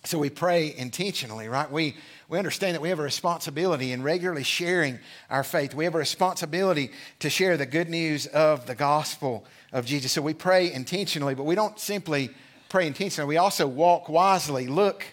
So 0.05 0.17
we 0.17 0.29
pray 0.29 0.73
intentionally, 0.73 1.49
right? 1.49 1.69
We, 1.69 1.97
we 2.29 2.37
understand 2.37 2.75
that 2.75 2.81
we 2.81 2.87
have 2.87 2.99
a 2.99 3.03
responsibility 3.03 3.91
in 3.91 4.03
regularly 4.03 4.43
sharing 4.43 4.99
our 5.29 5.43
faith. 5.43 5.75
We 5.75 5.83
have 5.83 5.95
a 5.95 5.97
responsibility 5.97 6.91
to 7.19 7.29
share 7.29 7.57
the 7.57 7.65
good 7.65 7.89
news 7.89 8.25
of 8.25 8.67
the 8.67 8.73
gospel 8.73 9.43
of 9.73 9.85
Jesus. 9.85 10.13
So 10.13 10.21
we 10.21 10.33
pray 10.33 10.71
intentionally, 10.71 11.35
but 11.35 11.43
we 11.43 11.55
don't 11.55 11.77
simply 11.77 12.29
pray 12.69 12.87
intentionally. 12.87 13.27
We 13.27 13.37
also 13.37 13.67
walk 13.67 14.07
wisely. 14.07 14.67
Look 14.67 15.03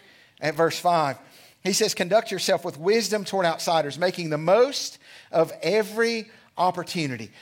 at 0.40 0.54
verse 0.54 0.78
5. 0.78 1.18
He 1.64 1.72
says, 1.72 1.92
Conduct 1.92 2.30
yourself 2.30 2.64
with 2.64 2.78
wisdom 2.78 3.24
toward 3.24 3.46
outsiders, 3.46 3.98
making 3.98 4.30
the 4.30 4.38
most 4.38 4.98
of 5.32 5.52
every 5.60 6.30
opportunity. 6.56 7.32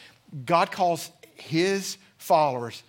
God 0.45 0.71
calls 0.71 1.11
his 1.35 1.97
followers 2.19 2.83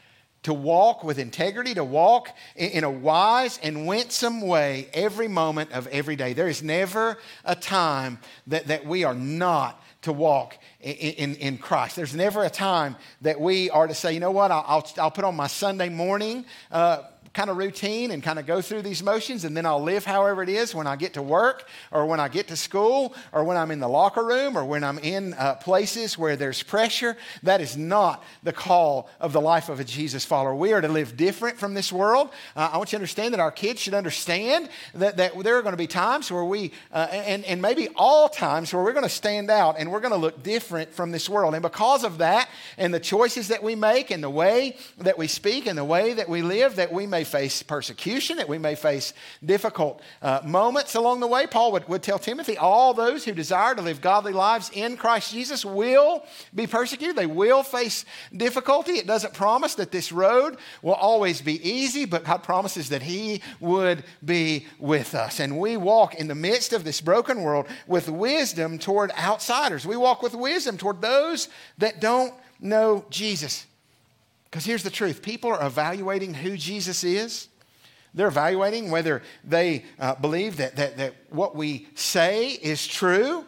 to 0.44 0.54
walk 0.54 1.04
with 1.04 1.20
integrity, 1.20 1.74
to 1.74 1.84
walk 1.84 2.30
in 2.56 2.84
a 2.84 2.90
wise 2.90 3.60
and 3.62 3.86
winsome 3.86 4.40
way 4.42 4.88
every 4.94 5.28
moment 5.28 5.72
of 5.74 5.88
every 5.88 6.16
day. 6.16 6.34
There 6.34 6.48
is 6.48 6.64
never 6.64 7.18
a 7.44 7.56
time 7.56 8.20
that, 8.48 8.68
that 8.68 8.86
we 8.86 9.04
are 9.04 9.14
not 9.14 9.84
to 10.04 10.14
walk 10.14 10.58
in, 10.80 10.94
in, 10.94 11.36
in, 11.36 11.58
Christ. 11.58 11.98
There's 11.98 12.16
never 12.16 12.46
a 12.46 12.50
time 12.50 12.96
that 13.22 13.42
we 13.42 13.70
are 13.72 13.88
to 13.88 13.94
say, 13.94 14.14
you 14.14 14.22
know 14.22 14.32
what, 14.32 14.52
I'll, 14.52 14.64
I'll, 14.66 14.92
I'll 14.98 15.12
put 15.12 15.26
on 15.26 15.36
my 15.36 15.48
Sunday 15.48 15.90
morning. 15.90 16.46
Uh, 16.72 17.02
kind 17.38 17.52
of 17.52 17.58
routine 17.58 18.10
and 18.10 18.24
kind 18.24 18.40
of 18.40 18.48
go 18.48 18.64
through 18.64 18.82
these 18.82 19.04
motions, 19.04 19.46
and 19.46 19.56
then 19.56 19.64
I'll 19.64 19.84
live 19.84 20.04
however 20.04 20.42
it 20.42 20.50
is 20.50 20.74
when 20.74 20.88
I 20.88 20.96
get 20.96 21.14
to 21.14 21.22
work 21.22 21.68
or 21.92 22.08
when 22.08 22.20
I 22.20 22.30
get 22.30 22.48
to 22.48 22.56
school 22.56 23.14
or 23.32 23.44
when 23.44 23.58
I'm 23.58 23.70
in 23.70 23.80
the 23.80 23.88
locker 23.88 24.26
room 24.26 24.58
or 24.58 24.66
when 24.66 24.84
I'm 24.84 24.98
in 24.98 25.36
uh, 25.36 25.54
places 25.54 26.18
where 26.18 26.36
there's 26.36 26.64
pressure. 26.64 27.16
That 27.44 27.62
is 27.62 27.78
not 27.78 28.24
the 28.42 28.54
call 28.54 29.08
of 29.20 29.34
the 29.34 29.40
life 29.40 29.70
of 29.70 29.80
a 29.80 29.84
Jesus 29.84 30.26
follower. 30.26 30.56
We 30.56 30.74
are 30.74 30.82
to 30.82 30.88
live 30.88 31.16
different 31.16 31.60
from 31.60 31.76
this 31.76 31.94
world. 31.94 32.32
Uh, 32.56 32.72
I 32.74 32.78
want 32.78 32.92
you 32.92 32.98
to 32.98 33.02
understand 33.02 33.36
that 33.36 33.40
our 33.40 33.52
kids 33.52 33.82
should 33.82 33.94
understand 33.94 34.70
that, 34.96 35.18
that 35.18 35.38
there 35.44 35.60
are 35.60 35.62
going 35.62 35.74
to 35.74 35.78
be 35.78 35.86
times 35.86 36.32
where 36.32 36.44
we, 36.44 36.72
uh, 36.92 37.08
and, 37.12 37.46
and 37.46 37.62
maybe 37.62 37.88
all 37.96 38.30
times, 38.30 38.74
where 38.74 38.84
we're 38.84 38.94
going 38.94 39.04
to 39.04 39.10
stand 39.10 39.52
out 39.52 39.76
and 39.78 39.92
we're 39.92 40.00
going 40.00 40.12
to 40.12 40.18
look 40.18 40.42
different 40.42 40.92
from 40.92 41.12
this 41.12 41.30
world. 41.30 41.54
And 41.54 41.62
because 41.62 42.04
of 42.04 42.18
that 42.18 42.50
and 42.80 42.92
the 42.92 43.00
choices 43.00 43.50
that 43.50 43.62
we 43.62 43.76
make 43.76 44.10
and 44.10 44.24
the 44.24 44.30
way 44.32 44.76
that 44.98 45.20
we 45.20 45.28
speak 45.28 45.68
and 45.68 45.78
the 45.78 45.86
way 45.86 46.16
that 46.16 46.28
we 46.28 46.42
live, 46.42 46.78
that 46.78 46.92
we 46.92 47.06
may 47.06 47.27
face 47.28 47.62
persecution, 47.62 48.38
that 48.38 48.50
we 48.50 48.58
may 48.58 48.76
face 48.76 49.14
difficult 49.44 50.02
uh, 50.22 50.42
moments 50.44 50.96
along 50.96 51.20
the 51.20 51.28
way. 51.28 51.46
Paul 51.46 51.72
would, 51.74 51.88
would 51.88 52.02
tell 52.02 52.20
Timothy, 52.20 52.58
all 52.58 52.94
those 52.94 53.26
who 53.26 53.34
desire 53.34 53.76
to 53.76 53.82
live 53.82 54.02
godly 54.02 54.34
lives 54.34 54.72
in 54.74 54.98
Christ 54.98 55.32
Jesus 55.32 55.64
will 55.64 56.24
be 56.56 56.66
persecuted. 56.66 57.16
They 57.16 57.26
will 57.26 57.64
face 57.64 58.06
difficulty. 58.36 58.94
It 58.94 59.08
doesn't 59.08 59.34
promise 59.34 59.76
that 59.76 59.92
this 59.92 60.12
road 60.12 60.58
will 60.82 60.94
always 60.94 61.42
be 61.42 61.62
easy, 61.68 62.06
but 62.06 62.24
God 62.24 62.44
promises 62.44 62.90
that 62.90 63.02
He 63.02 63.42
would 63.60 64.04
be 64.24 64.66
with 64.80 65.14
us. 65.14 65.40
And 65.40 65.60
we 65.60 65.78
walk 65.78 66.16
in 66.16 66.28
the 66.28 66.36
midst 66.36 66.74
of 66.74 66.84
this 66.84 67.02
broken 67.02 67.42
world 67.42 67.68
with 67.88 68.10
wisdom 68.10 68.78
toward 68.78 69.12
outsiders. 69.12 69.86
We 69.86 69.98
walk 69.98 70.22
with 70.22 70.34
wisdom 70.34 70.78
toward 70.78 71.02
those 71.02 71.50
that 71.78 72.00
don't 72.00 72.34
know 72.60 73.06
Jesus. 73.10 73.66
Because 74.50 74.66
here's 74.66 74.84
the 74.84 74.90
truth 74.90 75.22
people 75.22 75.52
are 75.52 75.66
evaluating 75.66 76.34
who 76.34 76.58
Jesus 76.58 77.04
is. 77.04 77.50
They're 78.14 78.28
evaluating 78.28 78.90
whether 78.90 79.22
they 79.44 79.86
uh, 80.00 80.16
believe 80.16 80.58
that, 80.58 80.78
that, 80.78 80.98
that 80.98 81.14
what 81.30 81.56
we 81.56 81.88
say 81.94 82.50
is 82.50 82.88
true. 82.88 83.46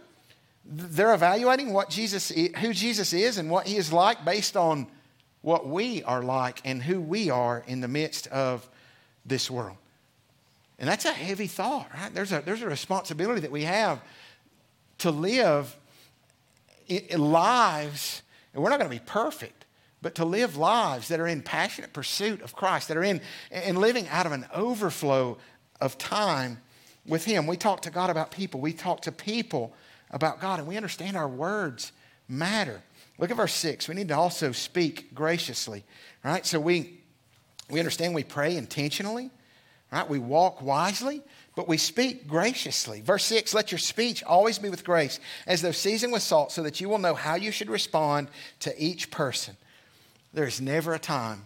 They're 0.65 1.15
evaluating 1.15 1.73
what 1.73 1.89
Jesus, 1.89 2.29
who 2.29 2.73
Jesus 2.73 3.12
is 3.13 3.39
and 3.39 3.49
what 3.49 3.65
he 3.65 3.77
is 3.77 3.91
like 3.91 4.23
based 4.23 4.55
on 4.55 4.85
what 5.41 5.67
we 5.67 6.03
are 6.03 6.21
like 6.21 6.62
and 6.65 6.83
who 6.83 7.01
we 7.01 7.31
are 7.31 7.63
in 7.65 7.81
the 7.81 7.88
midst 7.88 8.27
of 8.27 8.69
this 9.25 9.49
world. 9.49 9.77
And 10.77 10.88
that's 10.88 11.05
a 11.05 11.13
heavy 11.13 11.47
thought, 11.47 11.89
right? 11.93 12.13
There's 12.13 12.31
a, 12.31 12.41
there's 12.45 12.62
a 12.62 12.69
responsibility 12.69 13.41
that 13.41 13.51
we 13.51 13.63
have 13.63 14.01
to 14.99 15.12
live 15.12 15.75
lives, 17.15 18.21
and 18.53 18.62
we're 18.62 18.69
not 18.69 18.79
going 18.79 18.91
to 18.91 18.95
be 18.95 19.03
perfect 19.05 19.59
but 20.01 20.15
to 20.15 20.25
live 20.25 20.55
lives 20.57 21.09
that 21.09 21.19
are 21.19 21.27
in 21.27 21.41
passionate 21.41 21.93
pursuit 21.93 22.41
of 22.41 22.55
Christ, 22.55 22.88
that 22.88 22.97
are 22.97 23.03
in, 23.03 23.21
in 23.51 23.75
living 23.75 24.07
out 24.09 24.25
of 24.25 24.31
an 24.31 24.45
overflow 24.53 25.38
of 25.81 25.97
time 25.97 26.59
with 27.05 27.25
Him. 27.25 27.47
We 27.47 27.57
talk 27.57 27.81
to 27.81 27.89
God 27.89 28.09
about 28.09 28.31
people, 28.31 28.62
we 28.62 28.73
talk 28.73 29.01
to 29.01 29.12
people 29.12 29.73
about 30.12 30.39
God, 30.39 30.59
and 30.59 30.67
we 30.67 30.77
understand 30.77 31.17
our 31.17 31.27
words 31.27 31.91
matter. 32.27 32.81
Look 33.17 33.31
at 33.31 33.38
verse 33.38 33.53
6. 33.53 33.89
We 33.89 33.95
need 33.95 34.07
to 34.07 34.15
also 34.15 34.51
speak 34.53 35.13
graciously, 35.13 35.83
right? 36.23 36.45
So 36.45 36.59
we, 36.59 36.99
we 37.69 37.79
understand 37.79 38.15
we 38.15 38.23
pray 38.23 38.55
intentionally, 38.55 39.29
right? 39.91 40.07
We 40.09 40.19
walk 40.19 40.62
wisely, 40.62 41.21
but 41.55 41.67
we 41.67 41.77
speak 41.77 42.27
graciously. 42.27 43.01
Verse 43.01 43.25
6 43.25 43.53
Let 43.53 43.71
your 43.71 43.79
speech 43.79 44.23
always 44.23 44.57
be 44.57 44.69
with 44.69 44.85
grace, 44.85 45.19
as 45.45 45.62
though 45.62 45.71
seasoned 45.71 46.13
with 46.13 46.21
salt, 46.21 46.53
so 46.53 46.63
that 46.63 46.79
you 46.79 46.88
will 46.88 46.97
know 46.97 47.13
how 47.13 47.35
you 47.35 47.51
should 47.51 47.69
respond 47.69 48.29
to 48.62 48.73
each 48.81 49.12
person. 49.12 49.57
There's 50.33 50.61
never 50.61 50.93
a 50.93 50.99
time 50.99 51.45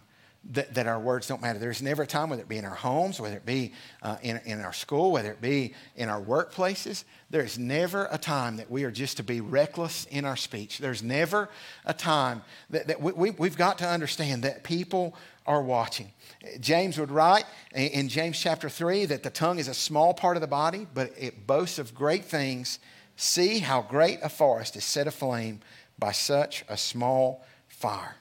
that, 0.51 0.73
that 0.73 0.87
our 0.87 0.99
words 0.99 1.27
don't 1.27 1.41
matter. 1.41 1.57
There's 1.57 1.81
never 1.81 2.03
a 2.03 2.07
time, 2.07 2.29
whether 2.29 2.41
it 2.41 2.49
be 2.49 2.57
in 2.57 2.65
our 2.65 2.75
homes, 2.75 3.19
whether 3.19 3.37
it 3.37 3.45
be 3.45 3.71
uh, 4.01 4.17
in, 4.21 4.41
in 4.45 4.59
our 4.59 4.73
school, 4.73 5.11
whether 5.11 5.31
it 5.31 5.39
be 5.39 5.73
in 5.95 6.09
our 6.09 6.21
workplaces, 6.21 7.05
there's 7.29 7.57
never 7.57 8.09
a 8.11 8.17
time 8.17 8.57
that 8.57 8.69
we 8.69 8.83
are 8.83 8.91
just 8.91 9.17
to 9.17 9.23
be 9.23 9.39
reckless 9.39 10.05
in 10.05 10.25
our 10.25 10.35
speech. 10.35 10.79
There's 10.79 11.01
never 11.01 11.49
a 11.85 11.93
time 11.93 12.41
that, 12.71 12.87
that 12.87 13.01
we, 13.01 13.13
we, 13.13 13.29
we've 13.31 13.57
got 13.57 13.77
to 13.77 13.87
understand 13.87 14.43
that 14.43 14.63
people 14.63 15.15
are 15.45 15.61
watching. 15.61 16.11
James 16.59 16.97
would 16.97 17.11
write 17.11 17.45
in 17.73 18.09
James 18.09 18.37
chapter 18.37 18.69
3 18.69 19.05
that 19.05 19.23
the 19.23 19.29
tongue 19.29 19.59
is 19.59 19.69
a 19.69 19.73
small 19.73 20.13
part 20.13 20.35
of 20.35 20.41
the 20.41 20.47
body, 20.47 20.87
but 20.93 21.11
it 21.17 21.47
boasts 21.47 21.79
of 21.79 21.95
great 21.95 22.25
things. 22.25 22.79
See 23.15 23.59
how 23.59 23.81
great 23.81 24.19
a 24.21 24.29
forest 24.29 24.75
is 24.75 24.83
set 24.83 25.07
aflame 25.07 25.61
by 25.97 26.11
such 26.11 26.65
a 26.67 26.75
small 26.75 27.45
fire. 27.67 28.15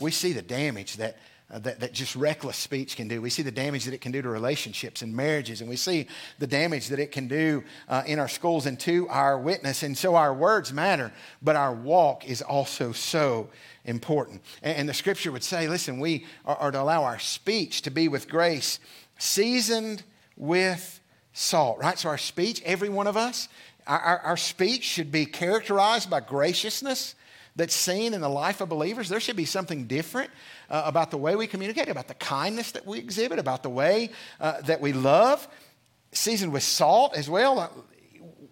We 0.00 0.10
see 0.10 0.32
the 0.32 0.42
damage 0.42 0.96
that 0.96 1.16
uh, 1.52 1.58
that, 1.58 1.80
that 1.80 1.92
just 1.92 2.14
reckless 2.14 2.56
speech 2.56 2.94
can 2.94 3.08
do. 3.08 3.20
We 3.20 3.30
see 3.30 3.42
the 3.42 3.50
damage 3.50 3.84
that 3.86 3.94
it 3.94 4.00
can 4.00 4.12
do 4.12 4.22
to 4.22 4.28
relationships 4.28 5.02
and 5.02 5.14
marriages, 5.14 5.60
and 5.60 5.68
we 5.68 5.74
see 5.74 6.06
the 6.38 6.46
damage 6.46 6.88
that 6.88 7.00
it 7.00 7.10
can 7.10 7.26
do 7.26 7.64
uh, 7.88 8.04
in 8.06 8.20
our 8.20 8.28
schools 8.28 8.66
and 8.66 8.78
to 8.80 9.08
our 9.08 9.36
witness. 9.36 9.82
And 9.82 9.98
so 9.98 10.14
our 10.14 10.32
words 10.32 10.72
matter, 10.72 11.12
but 11.42 11.56
our 11.56 11.74
walk 11.74 12.28
is 12.28 12.40
also 12.40 12.92
so 12.92 13.48
important. 13.84 14.42
And, 14.62 14.78
and 14.78 14.88
the 14.88 14.94
scripture 14.94 15.32
would 15.32 15.42
say, 15.42 15.66
listen, 15.66 15.98
we 15.98 16.24
are, 16.46 16.56
are 16.56 16.70
to 16.70 16.80
allow 16.80 17.02
our 17.02 17.18
speech 17.18 17.82
to 17.82 17.90
be 17.90 18.06
with 18.06 18.28
grace, 18.28 18.78
seasoned 19.18 20.04
with 20.36 21.00
salt, 21.32 21.78
right? 21.78 21.98
So 21.98 22.10
our 22.10 22.18
speech, 22.18 22.62
every 22.64 22.88
one 22.88 23.08
of 23.08 23.16
us, 23.16 23.48
our, 23.88 23.98
our, 23.98 24.18
our 24.20 24.36
speech 24.36 24.84
should 24.84 25.10
be 25.10 25.26
characterized 25.26 26.08
by 26.08 26.20
graciousness 26.20 27.16
that's 27.60 27.74
seen 27.74 28.14
in 28.14 28.22
the 28.22 28.28
life 28.28 28.62
of 28.62 28.70
believers. 28.70 29.10
There 29.10 29.20
should 29.20 29.36
be 29.36 29.44
something 29.44 29.84
different 29.86 30.30
uh, 30.70 30.82
about 30.86 31.10
the 31.10 31.18
way 31.18 31.36
we 31.36 31.46
communicate, 31.46 31.90
about 31.90 32.08
the 32.08 32.14
kindness 32.14 32.72
that 32.72 32.86
we 32.86 32.98
exhibit, 32.98 33.38
about 33.38 33.62
the 33.62 33.68
way 33.68 34.08
uh, 34.40 34.62
that 34.62 34.80
we 34.80 34.94
love, 34.94 35.46
seasoned 36.10 36.54
with 36.54 36.62
salt 36.62 37.14
as 37.14 37.28
well. 37.28 37.58
Uh, 37.58 37.68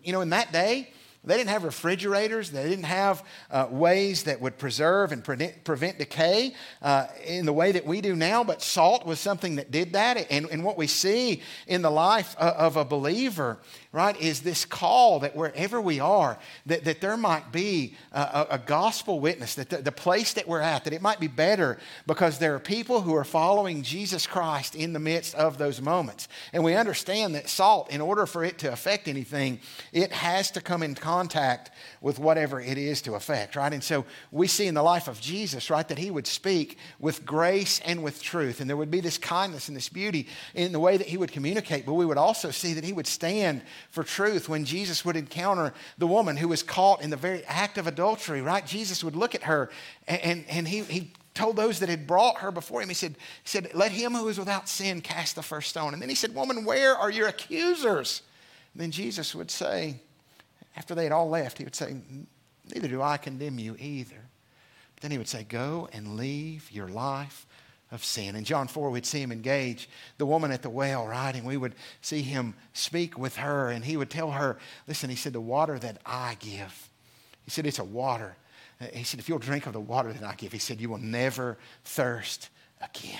you 0.04 0.12
know, 0.12 0.20
in 0.20 0.28
that 0.28 0.52
day, 0.52 0.90
they 1.24 1.38
didn't 1.38 1.48
have 1.48 1.64
refrigerators. 1.64 2.50
They 2.50 2.68
didn't 2.68 2.84
have 2.84 3.24
uh, 3.50 3.68
ways 3.70 4.24
that 4.24 4.42
would 4.42 4.58
preserve 4.58 5.10
and 5.10 5.24
prevent, 5.24 5.98
decay 5.98 6.54
uh, 6.82 7.06
in 7.24 7.46
the 7.46 7.52
way 7.52 7.72
that 7.72 7.86
we 7.86 8.02
do 8.02 8.14
now, 8.14 8.44
but 8.44 8.60
salt 8.60 9.06
was 9.06 9.18
something 9.20 9.56
that 9.56 9.70
did 9.70 9.94
that. 9.94 10.30
And, 10.30 10.50
and 10.50 10.62
what 10.62 10.76
we 10.76 10.86
see 10.86 11.42
in 11.66 11.80
the 11.80 11.90
life 11.90 12.36
uh, 12.38 12.54
of 12.58 12.76
a 12.76 12.84
believer 12.84 13.58
right, 13.90 14.20
is 14.20 14.40
this 14.40 14.66
call 14.66 15.20
that 15.20 15.34
wherever 15.34 15.80
we 15.80 15.98
are, 15.98 16.38
that, 16.66 16.84
that 16.84 17.00
there 17.00 17.16
might 17.16 17.50
be 17.50 17.94
a, 18.12 18.46
a 18.50 18.58
gospel 18.58 19.18
witness, 19.18 19.54
that 19.54 19.70
the, 19.70 19.78
the, 19.78 19.92
place 19.92 20.34
that 20.34 20.46
we're 20.46 20.60
at, 20.60 20.84
that 20.84 20.92
it 20.92 21.00
might 21.00 21.18
be 21.18 21.26
better 21.26 21.78
because 22.06 22.38
there 22.38 22.54
are 22.54 22.60
people 22.60 23.00
who 23.00 23.14
are 23.14 23.24
following 23.24 23.82
Jesus 23.82 24.26
Christ 24.26 24.74
in 24.74 24.92
the 24.92 24.98
midst 24.98 25.34
of 25.34 25.56
those 25.56 25.80
moments. 25.80 26.28
And 26.52 26.62
we 26.62 26.74
understand 26.74 27.34
that 27.34 27.48
salt, 27.48 27.90
in 27.90 28.02
order 28.02 28.26
for 28.26 28.44
it 28.44 28.58
to 28.58 28.72
affect 28.72 29.08
anything, 29.08 29.58
it 29.92 30.12
has 30.12 30.50
to 30.52 30.60
come 30.60 30.82
in 30.82 30.94
contact 30.94 31.70
with 32.02 32.18
whatever 32.18 32.60
it 32.60 32.76
is 32.76 33.00
to 33.02 33.14
affect, 33.14 33.56
right? 33.56 33.72
And 33.72 33.82
so 33.82 34.04
we 34.30 34.46
see 34.46 34.66
in 34.66 34.74
the 34.74 34.82
life 34.82 35.08
of 35.08 35.18
Jesus, 35.20 35.70
right, 35.70 35.88
that 35.88 35.98
he 35.98 36.10
would 36.10 36.26
speak 36.26 36.76
with 37.00 37.24
grace 37.24 37.80
and 37.80 38.02
with 38.04 38.22
truth. 38.22 38.60
And 38.60 38.68
there 38.68 38.76
would 38.76 38.90
be 38.90 39.00
this 39.00 39.18
kindness 39.18 39.68
and 39.68 39.76
this 39.76 39.88
beauty 39.88 40.28
in 40.54 40.72
the 40.72 40.80
way 40.80 40.98
that 40.98 41.06
he 41.06 41.16
would 41.16 41.32
communicate, 41.32 41.86
but 41.86 41.94
we 41.94 42.04
would 42.04 42.18
also 42.18 42.50
see 42.50 42.74
that 42.74 42.84
he 42.84 42.92
would 42.92 43.06
stand 43.06 43.62
for 43.90 44.04
truth 44.04 44.48
when 44.48 44.64
Jesus 44.64 45.04
would 45.04 45.16
encounter 45.16 45.72
the 45.96 46.06
woman 46.06 46.36
who 46.36 46.48
was 46.48 46.62
caught 46.62 47.02
in 47.02 47.10
the 47.10 47.16
very 47.16 47.44
act 47.44 47.78
of 47.78 47.86
adultery, 47.86 48.40
right? 48.42 48.66
Jesus 48.66 49.02
would 49.02 49.16
look 49.16 49.34
at 49.34 49.44
her 49.44 49.70
and, 50.06 50.20
and, 50.22 50.44
and 50.48 50.68
he, 50.68 50.82
he 50.82 51.12
told 51.38 51.56
those 51.56 51.78
that 51.78 51.88
had 51.88 52.06
brought 52.06 52.38
her 52.38 52.50
before 52.50 52.82
him, 52.82 52.88
he 52.88 52.94
said, 52.94 53.12
he 53.12 53.48
said, 53.48 53.70
Let 53.72 53.92
him 53.92 54.12
who 54.12 54.28
is 54.28 54.38
without 54.38 54.68
sin 54.68 55.00
cast 55.00 55.36
the 55.36 55.42
first 55.42 55.70
stone. 55.70 55.92
And 55.92 56.02
then 56.02 56.08
he 56.08 56.14
said, 56.14 56.34
Woman, 56.34 56.64
where 56.64 56.96
are 56.96 57.10
your 57.10 57.28
accusers? 57.28 58.22
And 58.74 58.82
then 58.82 58.90
Jesus 58.90 59.34
would 59.34 59.50
say, 59.50 60.00
after 60.76 60.94
they 60.94 61.04
had 61.04 61.12
all 61.12 61.28
left, 61.28 61.58
he 61.58 61.64
would 61.64 61.76
say, 61.76 61.96
Neither 62.74 62.88
do 62.88 63.00
I 63.00 63.16
condemn 63.16 63.58
you 63.58 63.76
either. 63.78 64.28
But 64.94 65.02
then 65.02 65.10
he 65.10 65.18
would 65.18 65.28
say, 65.28 65.44
Go 65.44 65.88
and 65.92 66.16
leave 66.16 66.70
your 66.70 66.88
life 66.88 67.46
of 67.90 68.04
sin. 68.04 68.36
In 68.36 68.44
John 68.44 68.68
4, 68.68 68.90
we'd 68.90 69.06
see 69.06 69.22
him 69.22 69.32
engage 69.32 69.88
the 70.18 70.26
woman 70.26 70.50
at 70.50 70.62
the 70.62 70.70
well, 70.70 71.06
right? 71.06 71.34
And 71.34 71.44
we 71.44 71.56
would 71.56 71.74
see 72.02 72.22
him 72.22 72.54
speak 72.72 73.18
with 73.18 73.36
her, 73.36 73.70
and 73.70 73.84
he 73.84 73.96
would 73.96 74.10
tell 74.10 74.32
her, 74.32 74.58
Listen, 74.86 75.10
he 75.10 75.16
said, 75.16 75.32
The 75.32 75.40
water 75.40 75.78
that 75.78 76.00
I 76.04 76.36
give, 76.38 76.88
he 77.44 77.50
said, 77.50 77.66
It's 77.66 77.78
a 77.78 77.84
water. 77.84 78.36
He 78.92 79.04
said, 79.04 79.20
If 79.20 79.28
you'll 79.28 79.38
drink 79.38 79.66
of 79.66 79.72
the 79.72 79.80
water 79.80 80.12
that 80.12 80.22
I 80.22 80.34
give, 80.34 80.52
he 80.52 80.58
said, 80.58 80.80
You 80.80 80.90
will 80.90 80.98
never 80.98 81.58
thirst 81.84 82.50
again. 82.80 83.18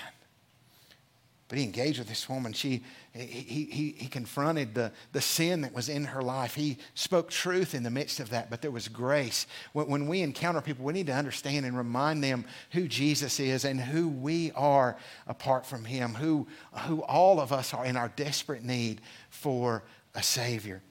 But 1.49 1.59
he 1.59 1.65
engaged 1.65 1.99
with 1.99 2.09
this 2.09 2.29
woman. 2.29 2.53
She, 2.53 2.83
he, 3.19 3.65
he, 3.65 3.95
he 3.99 4.09
confronted 4.09 4.75
the, 4.75 4.93
the 5.13 5.21
sin 5.21 5.63
that 5.63 5.75
was 5.75 5.89
in 5.89 6.05
her 6.05 6.23
life. 6.23 6.55
He 6.55 6.79
spoke 6.95 7.31
truth 7.31 7.75
in 7.75 7.83
the 7.83 7.91
midst 7.91 8.21
of 8.21 8.31
that, 8.31 8.51
but 8.51 8.63
there 8.63 8.71
was 8.71 8.89
grace. 8.89 9.47
When, 9.73 9.89
when 9.89 10.09
we 10.09 10.23
encounter 10.23 10.61
people, 10.61 10.85
we 10.85 10.93
need 10.93 11.07
to 11.09 11.15
understand 11.15 11.67
and 11.67 11.77
remind 11.77 12.23
them 12.23 12.45
who 12.71 12.87
Jesus 12.87 13.41
is 13.41 13.65
and 13.65 13.81
who 13.81 14.09
we 14.09 14.53
are 14.53 14.97
apart 15.27 15.67
from 15.67 15.85
him, 15.85 16.15
who, 16.15 16.47
who 16.87 17.03
all 17.03 17.41
of 17.41 17.53
us 17.53 17.75
are 17.75 17.85
in 17.85 17.97
our 17.97 18.09
desperate 18.17 18.63
need 18.63 19.01
for 19.31 19.83
a 20.15 20.23
Savior. 20.23 20.83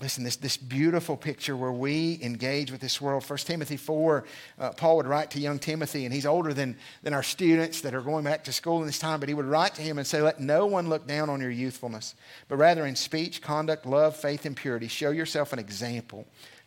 Listen, 0.00 0.24
this, 0.24 0.36
this 0.36 0.56
beautiful 0.56 1.16
picture 1.16 1.56
where 1.56 1.70
we 1.70 2.18
engage 2.20 2.72
with 2.72 2.80
this 2.80 3.00
world. 3.00 3.24
1 3.28 3.38
Timothy 3.40 3.76
4, 3.76 4.24
uh, 4.58 4.70
Paul 4.70 4.96
would 4.96 5.06
write 5.06 5.30
to 5.32 5.40
young 5.40 5.60
Timothy, 5.60 6.04
and 6.04 6.12
he's 6.12 6.26
older 6.26 6.52
than, 6.52 6.76
than 7.02 7.14
our 7.14 7.22
students 7.22 7.80
that 7.82 7.94
are 7.94 8.00
going 8.00 8.24
back 8.24 8.44
to 8.44 8.52
school 8.52 8.80
in 8.80 8.86
this 8.86 8.98
time, 8.98 9.20
but 9.20 9.28
he 9.28 9.34
would 9.34 9.44
write 9.44 9.74
to 9.76 9.82
him 9.82 9.98
and 9.98 10.06
say, 10.06 10.20
Let 10.20 10.40
no 10.40 10.66
one 10.66 10.88
look 10.88 11.06
down 11.06 11.30
on 11.30 11.40
your 11.40 11.50
youthfulness, 11.50 12.16
but 12.48 12.56
rather 12.56 12.84
in 12.86 12.96
speech, 12.96 13.40
conduct, 13.40 13.86
love, 13.86 14.16
faith, 14.16 14.44
and 14.46 14.56
purity, 14.56 14.88
show 14.88 15.10
yourself 15.10 15.52
an 15.52 15.60
example 15.60 16.26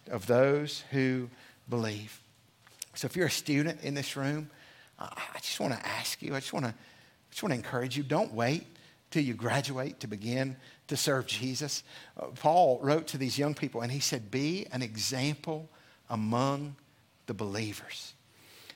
of 0.09 0.25
those 0.25 0.85
who 0.91 1.29
believe. 1.69 2.21
So 2.95 3.07
if 3.07 3.17
you're 3.17 3.27
a 3.27 3.31
student 3.31 3.81
in 3.83 3.93
this 3.93 4.15
room, 4.15 4.49
I 4.97 5.37
just 5.41 5.59
want 5.59 5.73
to 5.73 5.85
ask 5.85 6.21
you, 6.21 6.33
I 6.33 6.39
just 6.39 6.53
want 6.53 6.65
to, 6.65 6.71
I 6.71 7.29
just 7.29 7.43
want 7.43 7.51
to 7.51 7.57
encourage 7.57 7.97
you, 7.97 8.03
don't 8.03 8.33
wait 8.33 8.65
till 9.11 9.23
you 9.23 9.33
graduate 9.33 9.99
to 10.01 10.07
begin 10.07 10.57
to 10.87 10.97
serve 10.97 11.25
Jesus. 11.27 11.83
Uh, 12.19 12.27
Paul 12.27 12.79
wrote 12.81 13.07
to 13.07 13.17
these 13.17 13.37
young 13.37 13.53
people 13.53 13.81
and 13.81 13.91
he 13.91 13.99
said, 13.99 14.31
Be 14.31 14.67
an 14.71 14.81
example 14.81 15.69
among 16.09 16.75
the 17.25 17.33
believers. 17.33 18.13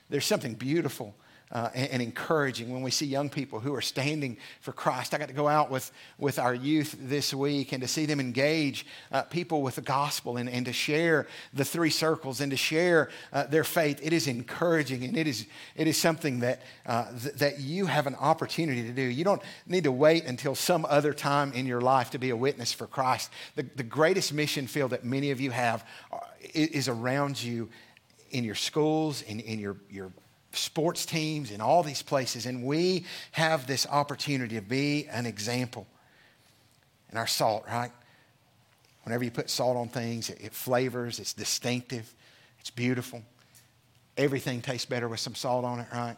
There's 0.08 0.26
something 0.26 0.54
beautiful 0.54 1.14
uh, 1.52 1.68
and, 1.74 1.90
and, 1.90 2.02
encouraging 2.02 2.72
when 2.72 2.82
we 2.82 2.90
see 2.90 3.04
young 3.04 3.28
people 3.28 3.60
who 3.60 3.74
are 3.74 3.82
standing 3.82 4.38
for 4.60 4.72
Christ. 4.72 5.12
I 5.12 5.18
got 5.18 5.28
to 5.28 5.34
go 5.34 5.48
out 5.48 5.70
with, 5.70 5.92
with 6.16 6.38
our 6.38 6.54
youth 6.54 6.96
this 6.98 7.34
week 7.34 7.72
and 7.72 7.82
to 7.82 7.88
see 7.88 8.06
them 8.06 8.20
engage 8.20 8.86
uh, 9.12 9.22
people 9.22 9.60
with 9.60 9.74
the 9.74 9.82
gospel 9.82 10.38
and, 10.38 10.48
and 10.48 10.64
to 10.64 10.72
share 10.72 11.26
the 11.52 11.64
three 11.64 11.90
circles 11.90 12.40
and 12.40 12.50
to 12.50 12.56
share 12.56 13.10
uh, 13.34 13.44
their 13.44 13.64
faith. 13.64 14.00
It 14.02 14.14
is 14.14 14.26
encouraging 14.26 15.04
and 15.04 15.16
it 15.16 15.26
is, 15.26 15.46
it 15.76 15.86
is 15.86 15.98
something 15.98 16.40
that, 16.40 16.62
uh, 16.86 17.10
th- 17.20 17.34
that 17.34 17.60
you 17.60 17.84
have 17.84 18.06
an 18.06 18.14
opportunity 18.14 18.82
to 18.84 18.92
do. 18.92 19.02
You 19.02 19.24
don't 19.24 19.42
need 19.66 19.84
to 19.84 19.92
wait 19.92 20.24
until 20.24 20.54
some 20.54 20.86
other 20.88 21.12
time 21.12 21.52
in 21.52 21.66
your 21.66 21.82
life 21.82 22.10
to 22.10 22.18
be 22.18 22.30
a 22.30 22.36
witness 22.36 22.72
for 22.72 22.86
Christ. 22.86 23.30
The, 23.56 23.66
the 23.76 23.82
greatest 23.82 24.32
mission 24.32 24.66
field 24.66 24.92
that 24.92 25.04
many 25.04 25.30
of 25.30 25.40
you 25.40 25.50
have 25.50 25.86
uh, 26.10 26.18
is 26.54 26.88
around 26.88 27.42
you 27.42 27.68
in 28.30 28.42
your 28.42 28.54
schools, 28.54 29.20
in, 29.22 29.40
in 29.40 29.58
your, 29.58 29.76
your 29.90 30.10
sports 30.52 31.06
teams, 31.06 31.50
in 31.50 31.60
all 31.60 31.82
these 31.82 32.02
places. 32.02 32.46
And 32.46 32.64
we 32.64 33.04
have 33.32 33.66
this 33.66 33.86
opportunity 33.86 34.56
to 34.56 34.62
be 34.62 35.08
an 35.08 35.26
example. 35.26 35.86
And 37.10 37.18
our 37.18 37.26
salt, 37.26 37.64
right? 37.68 37.92
Whenever 39.04 39.24
you 39.24 39.30
put 39.30 39.50
salt 39.50 39.76
on 39.76 39.88
things, 39.88 40.30
it, 40.30 40.40
it 40.40 40.54
flavors, 40.54 41.18
it's 41.18 41.32
distinctive, 41.32 42.12
it's 42.60 42.70
beautiful. 42.70 43.22
Everything 44.16 44.60
tastes 44.60 44.86
better 44.86 45.08
with 45.08 45.20
some 45.20 45.34
salt 45.34 45.64
on 45.64 45.80
it, 45.80 45.86
right? 45.92 46.16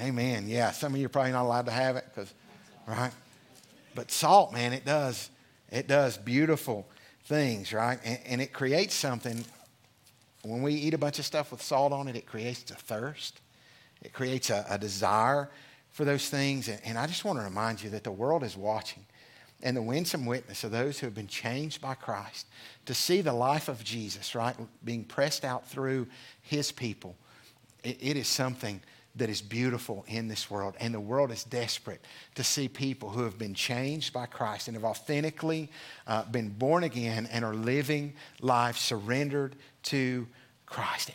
Amen. 0.00 0.48
Yeah, 0.48 0.70
some 0.72 0.94
of 0.94 1.00
you 1.00 1.06
are 1.06 1.10
probably 1.10 1.32
not 1.32 1.44
allowed 1.44 1.66
to 1.66 1.72
have 1.72 1.96
it 1.96 2.04
because, 2.08 2.32
right? 2.86 3.12
But 3.94 4.10
salt, 4.10 4.52
man, 4.52 4.72
it 4.72 4.84
does, 4.84 5.30
it 5.70 5.86
does 5.86 6.18
beautiful 6.18 6.86
things, 7.24 7.72
right? 7.72 7.98
And, 8.04 8.18
and 8.26 8.40
it 8.40 8.52
creates 8.52 8.94
something 8.94 9.44
when 10.44 10.62
we 10.62 10.74
eat 10.74 10.94
a 10.94 10.98
bunch 10.98 11.18
of 11.18 11.24
stuff 11.24 11.50
with 11.50 11.62
salt 11.62 11.92
on 11.92 12.08
it, 12.08 12.16
it 12.16 12.26
creates 12.26 12.70
a 12.70 12.74
thirst. 12.74 13.40
It 14.02 14.12
creates 14.12 14.50
a, 14.50 14.64
a 14.68 14.78
desire 14.78 15.50
for 15.90 16.04
those 16.04 16.28
things. 16.28 16.68
And, 16.68 16.80
and 16.84 16.98
I 16.98 17.06
just 17.06 17.24
want 17.24 17.38
to 17.38 17.44
remind 17.44 17.82
you 17.82 17.90
that 17.90 18.04
the 18.04 18.12
world 18.12 18.42
is 18.42 18.56
watching 18.56 19.06
and 19.62 19.76
the 19.76 19.82
winsome 19.82 20.26
witness 20.26 20.62
of 20.64 20.70
those 20.70 20.98
who 20.98 21.06
have 21.06 21.14
been 21.14 21.26
changed 21.26 21.80
by 21.80 21.94
Christ 21.94 22.46
to 22.86 22.94
see 22.94 23.22
the 23.22 23.32
life 23.32 23.68
of 23.68 23.82
Jesus, 23.82 24.34
right, 24.34 24.54
being 24.84 25.04
pressed 25.04 25.44
out 25.44 25.66
through 25.66 26.06
his 26.42 26.70
people. 26.70 27.16
it, 27.82 27.96
it 28.00 28.16
is 28.16 28.28
something 28.28 28.80
that 29.16 29.30
is 29.30 29.40
beautiful 29.40 30.04
in 30.08 30.28
this 30.28 30.50
world. 30.50 30.74
And 30.80 30.92
the 30.92 31.00
world 31.00 31.30
is 31.30 31.44
desperate 31.44 32.04
to 32.34 32.42
see 32.42 32.68
people 32.68 33.10
who 33.10 33.22
have 33.22 33.38
been 33.38 33.54
changed 33.54 34.12
by 34.12 34.26
Christ 34.26 34.66
and 34.66 34.76
have 34.76 34.84
authentically 34.84 35.70
uh, 36.06 36.24
been 36.24 36.48
born 36.48 36.84
again 36.84 37.28
and 37.30 37.44
are 37.44 37.54
living 37.54 38.14
lives 38.40 38.80
surrendered 38.80 39.54
to 39.84 40.26
Christ. 40.66 41.10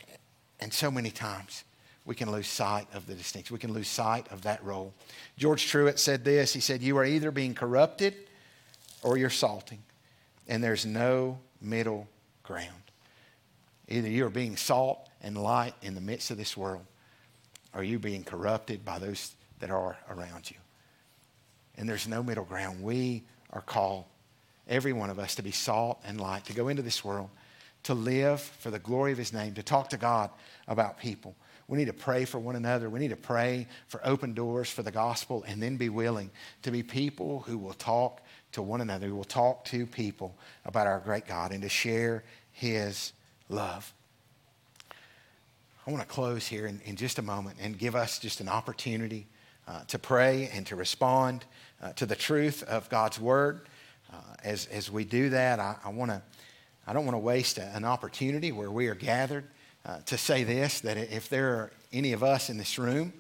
And 0.60 0.74
so 0.74 0.90
many 0.92 1.12
times 1.12 1.64
we 2.06 2.16
can 2.16 2.32
lose 2.32 2.48
sight 2.48 2.88
of 2.94 3.06
the 3.06 3.14
distinction. 3.14 3.54
We 3.54 3.60
can 3.60 3.74
lose 3.74 3.88
sight 3.88 4.28
of 4.32 4.42
that 4.42 4.64
role. 4.64 4.94
George 5.38 5.68
Truett 5.68 6.00
said 6.00 6.24
this 6.24 6.54
He 6.54 6.60
said, 6.60 6.82
You 6.82 6.98
are 6.98 7.06
either 7.06 7.32
being 7.32 7.54
corrupted 7.54 8.16
or 9.04 9.18
you're 9.18 9.30
salting, 9.30 9.84
and 10.48 10.64
there's 10.64 10.86
no 10.86 11.40
middle 11.62 12.08
ground. 12.44 12.74
Either 13.88 14.10
you 14.10 14.26
are 14.26 14.32
being 14.32 14.56
salt 14.56 15.08
and 15.22 15.38
light 15.38 15.74
in 15.82 15.96
the 15.96 16.02
midst 16.02 16.32
of 16.32 16.38
this 16.38 16.56
world, 16.56 16.86
or 17.74 17.84
you 17.84 17.98
are 17.98 18.00
being 18.00 18.24
corrupted 18.24 18.84
by 18.84 19.00
those 19.00 19.36
that 19.60 19.70
are 19.70 19.98
around 20.10 20.50
you. 20.50 20.58
And 21.78 21.88
there's 21.88 22.08
no 22.08 22.24
middle 22.24 22.44
ground. 22.44 22.84
We 22.84 23.24
are 23.52 23.62
called, 23.62 24.06
every 24.68 24.94
one 24.94 25.10
of 25.10 25.20
us, 25.20 25.36
to 25.36 25.42
be 25.42 25.52
salt 25.52 26.00
and 26.04 26.20
light, 26.20 26.46
to 26.46 26.54
go 26.54 26.68
into 26.68 26.82
this 26.82 27.04
world, 27.04 27.30
to 27.84 27.94
live 27.94 28.42
for 28.42 28.72
the 28.72 28.80
glory 28.80 29.12
of 29.12 29.18
His 29.18 29.34
name, 29.34 29.54
to 29.56 29.64
talk 29.64 29.90
to 29.90 29.98
God 29.98 30.30
about 30.68 30.98
people. 30.98 31.36
We 31.68 31.78
need 31.78 31.86
to 31.86 31.94
pray 31.94 32.26
for 32.26 32.40
one 32.40 32.56
another. 32.56 32.90
We 32.90 33.00
need 33.00 33.10
to 33.10 33.16
pray 33.16 33.68
for 33.88 34.02
open 34.04 34.34
doors 34.34 34.70
for 34.70 34.82
the 34.82 34.92
gospel 34.92 35.46
and 35.48 35.62
then 35.62 35.78
be 35.78 35.90
willing 35.90 36.32
to 36.64 36.72
be 36.72 36.82
people 36.82 37.42
who 37.42 37.60
will 37.60 37.74
talk 37.74 38.22
to 38.54 38.62
one 38.64 38.82
another, 38.82 39.08
who 39.08 39.16
will 39.16 39.24
talk 39.24 39.66
to 39.66 39.86
people 39.86 40.36
about 40.66 40.88
our 40.88 41.00
great 41.00 41.28
God 41.28 41.52
and 41.52 41.62
to 41.62 41.70
share 41.70 42.24
His 42.52 43.14
love. 43.50 43.94
I 45.86 45.92
want 45.92 46.08
to 46.08 46.14
close 46.14 46.48
here 46.48 46.68
in, 46.68 46.82
in 46.86 46.96
just 46.96 47.18
a 47.20 47.22
moment 47.22 47.58
and 47.62 47.78
give 47.78 47.96
us 47.96 48.20
just 48.20 48.42
an 48.42 48.50
opportunity 48.50 49.28
uh, 49.68 49.82
to 49.88 50.00
pray 50.00 50.50
and 50.54 50.66
to 50.68 50.76
respond 50.76 51.46
uh, 51.82 51.94
to 51.94 52.06
the 52.06 52.16
truth 52.16 52.64
of 52.64 52.90
God's 52.90 53.20
Word. 53.20 53.62
Uh, 54.12 54.18
as, 54.44 54.66
as 54.68 54.92
we 54.92 55.04
do 55.04 55.30
that, 55.30 55.60
I, 55.60 55.76
I, 55.84 55.90
wanna, 55.90 56.24
I 56.90 56.94
don't 56.94 57.06
want 57.06 57.14
to 57.14 57.20
waste 57.20 57.60
a, 57.60 57.66
an 57.76 57.86
opportunity 57.86 58.52
where 58.52 58.72
we 58.72 58.88
are 58.88 58.96
gathered 58.96 59.44
uh, 59.86 60.00
to 60.08 60.18
say 60.18 60.44
this 60.44 60.80
that 60.80 60.98
if 60.98 61.30
there 61.30 61.50
are 61.50 61.72
any 61.94 62.14
of 62.14 62.24
us 62.24 62.50
in 62.50 62.58
this 62.58 62.80
room 62.80 63.14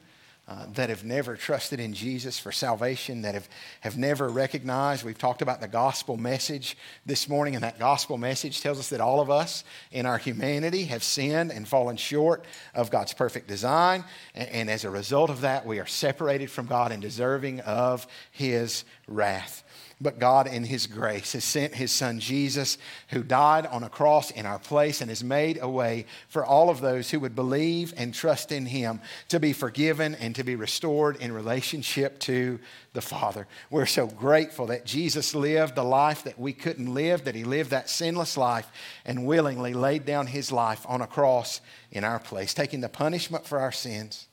uh, 0.48 0.66
that 0.74 0.90
have 0.90 1.04
never 1.04 1.36
trusted 1.36 1.80
in 1.80 1.94
Jesus 1.94 2.40
for 2.40 2.52
salvation, 2.52 3.22
that 3.22 3.36
have, 3.36 3.48
have 3.82 3.96
never 3.96 4.28
recognized, 4.28 5.04
we've 5.04 5.20
talked 5.20 5.44
about 5.44 5.62
the 5.62 5.68
gospel 5.68 6.18
message 6.18 6.76
this 7.06 7.30
morning, 7.30 7.54
and 7.54 7.64
that 7.64 7.78
gospel 7.78 8.18
message 8.18 8.60
tells 8.60 8.80
us 8.80 8.90
that 8.90 9.02
all 9.02 9.22
of 9.22 9.30
us 9.30 9.64
in 9.92 10.08
our 10.08 10.18
humanity 10.18 10.86
have 10.86 11.04
sinned 11.04 11.52
and 11.52 11.68
fallen 11.68 11.96
short 11.96 12.46
of 12.74 12.90
God's 12.90 13.14
perfect 13.14 13.48
design. 13.48 14.04
And, 14.34 14.50
and 14.50 14.70
as 14.72 14.84
a 14.84 14.90
result 14.90 15.30
of 15.30 15.42
that, 15.42 15.68
we 15.68 15.78
are 15.78 15.86
separated 15.86 16.50
from 16.50 16.66
God 16.66 16.92
and 16.92 17.04
deserving 17.04 17.60
of 17.60 18.08
His 18.32 18.84
wrath. 19.08 19.64
But 20.02 20.18
God, 20.18 20.48
in 20.48 20.64
His 20.64 20.88
grace, 20.88 21.34
has 21.34 21.44
sent 21.44 21.76
His 21.76 21.92
Son 21.92 22.22
Jesus, 22.22 22.78
who 23.10 23.22
died 23.22 23.66
on 23.66 23.84
a 23.84 23.90
cross 23.90 24.32
in 24.32 24.46
our 24.46 24.60
place 24.60 25.02
and 25.02 25.10
has 25.10 25.26
made 25.26 25.60
a 25.62 25.68
way 25.68 26.06
for 26.30 26.46
all 26.46 26.70
of 26.70 26.80
those 26.80 27.10
who 27.10 27.20
would 27.20 27.36
believe 27.36 27.94
and 27.98 28.14
trust 28.14 28.54
in 28.54 28.66
Him 28.66 29.02
to 29.28 29.42
be 29.42 29.52
forgiven 29.52 30.16
and 30.16 30.34
to 30.36 30.46
be 30.46 30.56
restored 30.56 31.18
in 31.18 31.34
relationship 31.34 32.18
to 32.20 32.60
the 32.94 33.02
Father. 33.02 33.46
We're 33.70 33.86
so 33.86 34.08
grateful 34.08 34.68
that 34.68 34.86
Jesus 34.86 35.36
lived 35.36 35.76
the 35.76 35.84
life 35.84 36.24
that 36.24 36.40
we 36.40 36.54
couldn't 36.54 36.94
live, 36.94 37.26
that 37.26 37.36
He 37.36 37.44
lived 37.44 37.72
that 37.72 37.90
sinless 37.90 38.38
life 38.38 38.72
and 39.04 39.26
willingly 39.26 39.74
laid 39.74 40.06
down 40.06 40.28
His 40.28 40.50
life 40.50 40.86
on 40.88 41.02
a 41.02 41.08
cross 41.08 41.60
in 41.92 42.06
our 42.06 42.20
place, 42.20 42.54
taking 42.54 42.80
the 42.80 42.88
punishment 42.88 43.46
for 43.46 43.60
our 43.60 43.74
sins. 43.74 44.28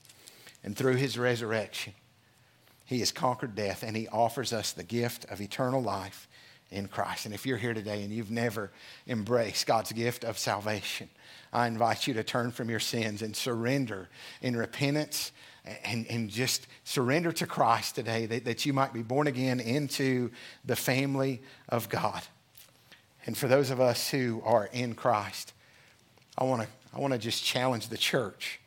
And 0.62 0.76
through 0.76 0.96
His 0.96 1.18
resurrection, 1.18 1.94
he 2.86 3.00
has 3.00 3.12
conquered 3.12 3.54
death 3.54 3.82
and 3.82 3.96
He 3.96 4.08
offers 4.08 4.52
us 4.52 4.72
the 4.72 4.84
gift 4.84 5.26
of 5.26 5.40
eternal 5.40 5.82
life 5.82 6.28
in 6.70 6.88
Christ. 6.88 7.26
And 7.26 7.34
if 7.34 7.44
you're 7.44 7.56
here 7.58 7.74
today 7.74 8.02
and 8.02 8.12
you've 8.12 8.30
never 8.30 8.70
embraced 9.06 9.66
God's 9.66 9.92
gift 9.92 10.24
of 10.24 10.38
salvation, 10.38 11.08
I 11.52 11.66
invite 11.66 12.06
you 12.06 12.14
to 12.14 12.24
turn 12.24 12.52
from 12.52 12.70
your 12.70 12.80
sins 12.80 13.22
and 13.22 13.36
surrender 13.36 14.08
in 14.40 14.56
repentance 14.56 15.32
and, 15.84 16.06
and 16.08 16.30
just 16.30 16.68
surrender 16.84 17.32
to 17.32 17.46
Christ 17.46 17.96
today 17.96 18.26
that, 18.26 18.44
that 18.44 18.64
you 18.64 18.72
might 18.72 18.92
be 18.92 19.02
born 19.02 19.26
again 19.26 19.58
into 19.58 20.30
the 20.64 20.76
family 20.76 21.42
of 21.68 21.88
God. 21.88 22.22
And 23.26 23.36
for 23.36 23.48
those 23.48 23.70
of 23.70 23.80
us 23.80 24.10
who 24.10 24.40
are 24.44 24.70
in 24.72 24.94
Christ, 24.94 25.52
I 26.38 26.44
want 26.44 26.62
to 26.62 26.68
I 26.94 27.00
want 27.00 27.12
to 27.12 27.18
just 27.18 27.44
challenge 27.44 27.88
the 27.88 27.98
church 27.98 28.58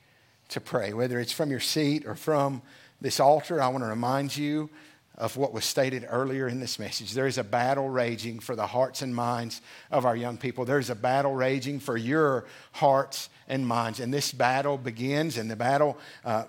to 0.50 0.62
pray, 0.62 0.94
whether 0.94 1.20
it's 1.20 1.32
from 1.32 1.50
your 1.50 1.60
seat 1.60 2.06
or 2.06 2.14
from 2.14 2.62
this 3.02 3.20
altar, 3.20 3.62
I 3.62 3.68
want 3.70 3.84
to 3.84 3.90
remind 3.90 4.36
you 4.36 4.70
of 5.20 5.36
what 5.36 5.54
was 5.54 5.66
stated 5.66 6.08
earlier 6.10 6.48
in 6.48 6.60
this 6.62 6.80
message. 6.80 7.14
There 7.14 7.28
is 7.28 7.38
a 7.38 7.44
battle 7.44 7.90
raging 7.90 8.40
for 8.40 8.56
the 8.56 8.66
hearts 8.66 9.02
and 9.02 9.14
minds 9.14 9.62
of 9.92 10.06
our 10.06 10.16
young 10.16 10.38
people. 10.38 10.64
There's 10.64 10.90
a 10.90 10.96
battle 10.96 11.36
raging 11.36 11.82
for 11.82 11.98
your 11.98 12.46
hearts 12.72 13.30
and 13.50 13.68
minds. 13.68 14.00
And 14.00 14.14
this 14.14 14.32
battle 14.32 14.78
begins, 14.78 15.38
and 15.38 15.52
the 15.52 15.58
battle 15.58 15.98
uh, 16.24 16.46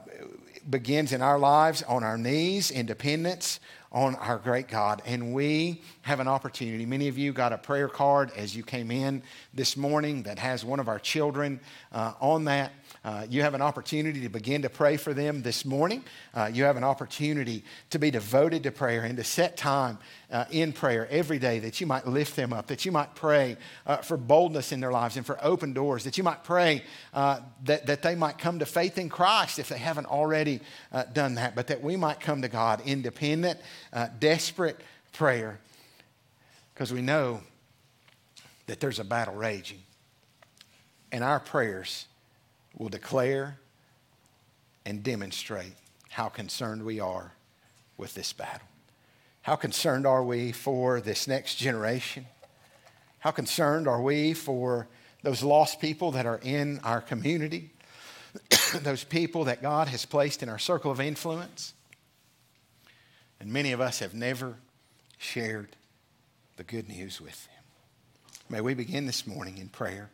begins 0.69 1.13
in 1.13 1.21
our 1.21 1.39
lives 1.39 1.83
on 1.83 2.05
our 2.05 2.17
knees 2.17 2.71
in 2.71 2.87
dependence 2.87 3.59
on 3.93 4.15
our 4.17 4.39
great 4.39 4.69
God. 4.69 5.03
And 5.05 5.35
we 5.35 5.83
have 6.03 6.21
an 6.21 6.29
opportunity. 6.29 6.87
Many 6.87 7.09
of 7.09 7.19
you 7.19 7.33
got 7.33 7.53
a 7.53 7.59
prayer 7.59 7.89
card 7.89 8.31
as 8.37 8.55
you 8.55 8.63
came 8.63 8.93
in 8.93 9.23
this 9.53 9.77
morning 9.77 10.23
that 10.25 10.39
has 10.39 10.65
one 10.65 10.79
of 10.79 10.89
our 10.89 11.01
children 11.01 11.59
uh, 11.91 12.13
on 12.21 12.45
that. 12.45 12.71
Uh, 13.03 13.27
you 13.31 13.41
have 13.41 13.55
an 13.55 13.63
opportunity 13.63 14.21
to 14.21 14.29
begin 14.29 14.61
to 14.61 14.69
pray 14.69 14.99
for 14.99 15.15
them 15.15 15.41
this 15.41 15.65
morning. 15.65 16.05
Uh, 16.35 16.51
you 16.53 16.65
have 16.65 16.77
an 16.77 16.85
opportunity 16.85 17.65
to 17.89 17.99
be 17.99 18.11
devoted 18.11 18.63
to 18.63 18.71
prayer 18.71 19.05
and 19.05 19.17
to 19.17 19.25
set 19.25 19.57
time 19.57 19.99
uh, 20.31 20.45
in 20.51 20.71
prayer 20.71 21.09
every 21.11 21.39
day 21.39 21.61
that 21.61 21.81
you 21.81 21.87
might 21.87 22.07
lift 22.07 22.37
them 22.37 22.53
up, 22.53 22.67
that 22.67 22.85
you 22.85 22.93
might 22.93 23.15
pray 23.15 23.57
uh, 23.87 23.97
for 23.99 24.19
boldness 24.19 24.71
in 24.71 24.81
their 24.81 24.93
lives 24.93 25.17
and 25.17 25.25
for 25.25 25.43
open 25.43 25.73
doors, 25.73 26.05
that 26.05 26.19
you 26.19 26.25
might 26.25 26.45
pray 26.45 26.85
uh, 27.15 27.41
that, 27.65 27.87
that 27.87 28.03
they 28.03 28.15
might 28.15 28.37
come 28.37 28.59
to 28.59 28.67
faith 28.67 28.99
in 28.99 29.09
Christ 29.09 29.59
if 29.59 29.71
they 29.71 29.79
haven't 29.79 30.07
already 30.07 30.61
done 31.15 31.37
that, 31.37 31.55
but 31.55 31.69
that 31.69 31.83
we 31.83 31.97
might 31.97 32.21
come 32.21 32.43
to 32.43 32.49
God 32.49 32.83
independent, 32.85 33.59
desperate 34.19 34.79
prayer 35.13 35.59
because 36.75 36.93
we 36.93 37.03
know 37.03 37.41
that 38.67 38.81
there's 38.81 38.99
a 38.99 39.05
battle 39.05 39.35
raging. 39.35 39.81
And 41.13 41.25
our 41.25 41.41
prayers 41.41 42.07
will 42.77 42.89
declare 42.89 43.59
and 44.85 45.03
demonstrate 45.03 45.75
how 46.11 46.29
concerned 46.29 46.83
we 46.83 47.01
are 47.01 47.33
with 47.97 48.15
this 48.15 48.33
battle. 48.33 48.67
How 49.43 49.57
concerned 49.57 50.07
are 50.07 50.23
we 50.23 50.53
for 50.53 51.01
this 51.01 51.27
next 51.27 51.57
generation? 51.57 52.27
How 53.21 53.31
concerned 53.31 53.87
are 53.87 54.01
we 54.01 54.35
for 54.35 54.89
those 55.23 55.43
lost 55.43 55.81
people 55.81 56.13
that 56.13 56.27
are 56.27 56.41
in 56.43 56.81
our 56.85 57.01
community? 57.01 57.71
those 58.83 59.05
people 59.05 59.45
that 59.45 59.63
God 59.63 59.89
has 59.89 60.05
placed 60.05 60.43
in 60.43 60.49
our 60.49 60.59
circle 60.59 60.91
of 60.91 61.01
influence? 61.01 61.75
And 63.39 63.53
many 63.53 63.73
of 63.73 63.81
us 63.81 63.99
have 64.01 64.15
never 64.15 64.57
shared 65.19 65.77
the 66.57 66.65
good 66.65 66.89
news 66.89 67.21
with 67.21 67.47
them. 67.47 67.65
May 68.49 68.61
we 68.61 68.75
begin 68.75 69.07
this 69.07 69.27
morning 69.27 69.59
in 69.59 69.69
prayer. 69.69 70.11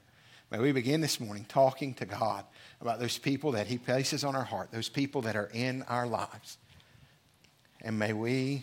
May 0.51 0.61
we 0.61 0.71
begin 0.71 1.01
this 1.01 1.19
morning 1.19 1.45
talking 1.49 1.95
to 1.95 2.07
God 2.07 2.45
about 2.81 3.01
those 3.01 3.19
people 3.19 3.53
that 3.53 3.67
He 3.67 3.79
places 3.79 4.23
on 4.23 4.37
our 4.37 4.45
heart, 4.45 4.71
those 4.71 4.89
people 4.89 5.23
that 5.23 5.35
are 5.35 5.51
in 5.53 5.83
our 5.85 6.07
lives. 6.07 6.59
And 7.83 7.99
may 7.99 8.13
we, 8.13 8.63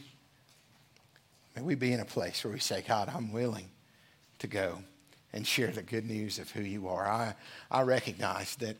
may 1.55 1.61
we 1.61 1.75
be 1.75 1.91
in 1.91 1.99
a 1.99 2.05
place 2.05 2.43
where 2.43 2.53
we 2.53 2.59
say, 2.59 2.83
God, 2.87 3.11
I'm 3.13 3.33
willing 3.33 3.69
to 4.39 4.47
go 4.47 4.81
and 5.33 5.45
share 5.45 5.71
the 5.71 5.81
good 5.81 6.05
news 6.05 6.39
of 6.39 6.49
who 6.51 6.61
you 6.61 6.87
are. 6.87 7.05
I, 7.05 7.35
I 7.69 7.81
recognize 7.81 8.55
that, 8.57 8.77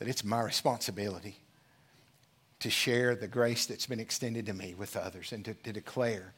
that 0.00 0.08
it's 0.08 0.22
my 0.22 0.42
responsibility 0.42 1.36
to 2.58 2.68
share 2.68 3.14
the 3.14 3.28
grace 3.28 3.64
that's 3.64 3.86
been 3.86 4.00
extended 4.00 4.44
to 4.46 4.52
me 4.52 4.74
with 4.74 4.98
others 4.98 5.32
and 5.32 5.46
to, 5.46 5.54
to 5.54 5.72
declare 5.72 6.34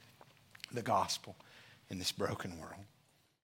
the 0.71 0.83
gospel 0.83 1.35
in 1.91 1.99
this 1.99 2.13
broken 2.13 2.61
world. 2.61 2.85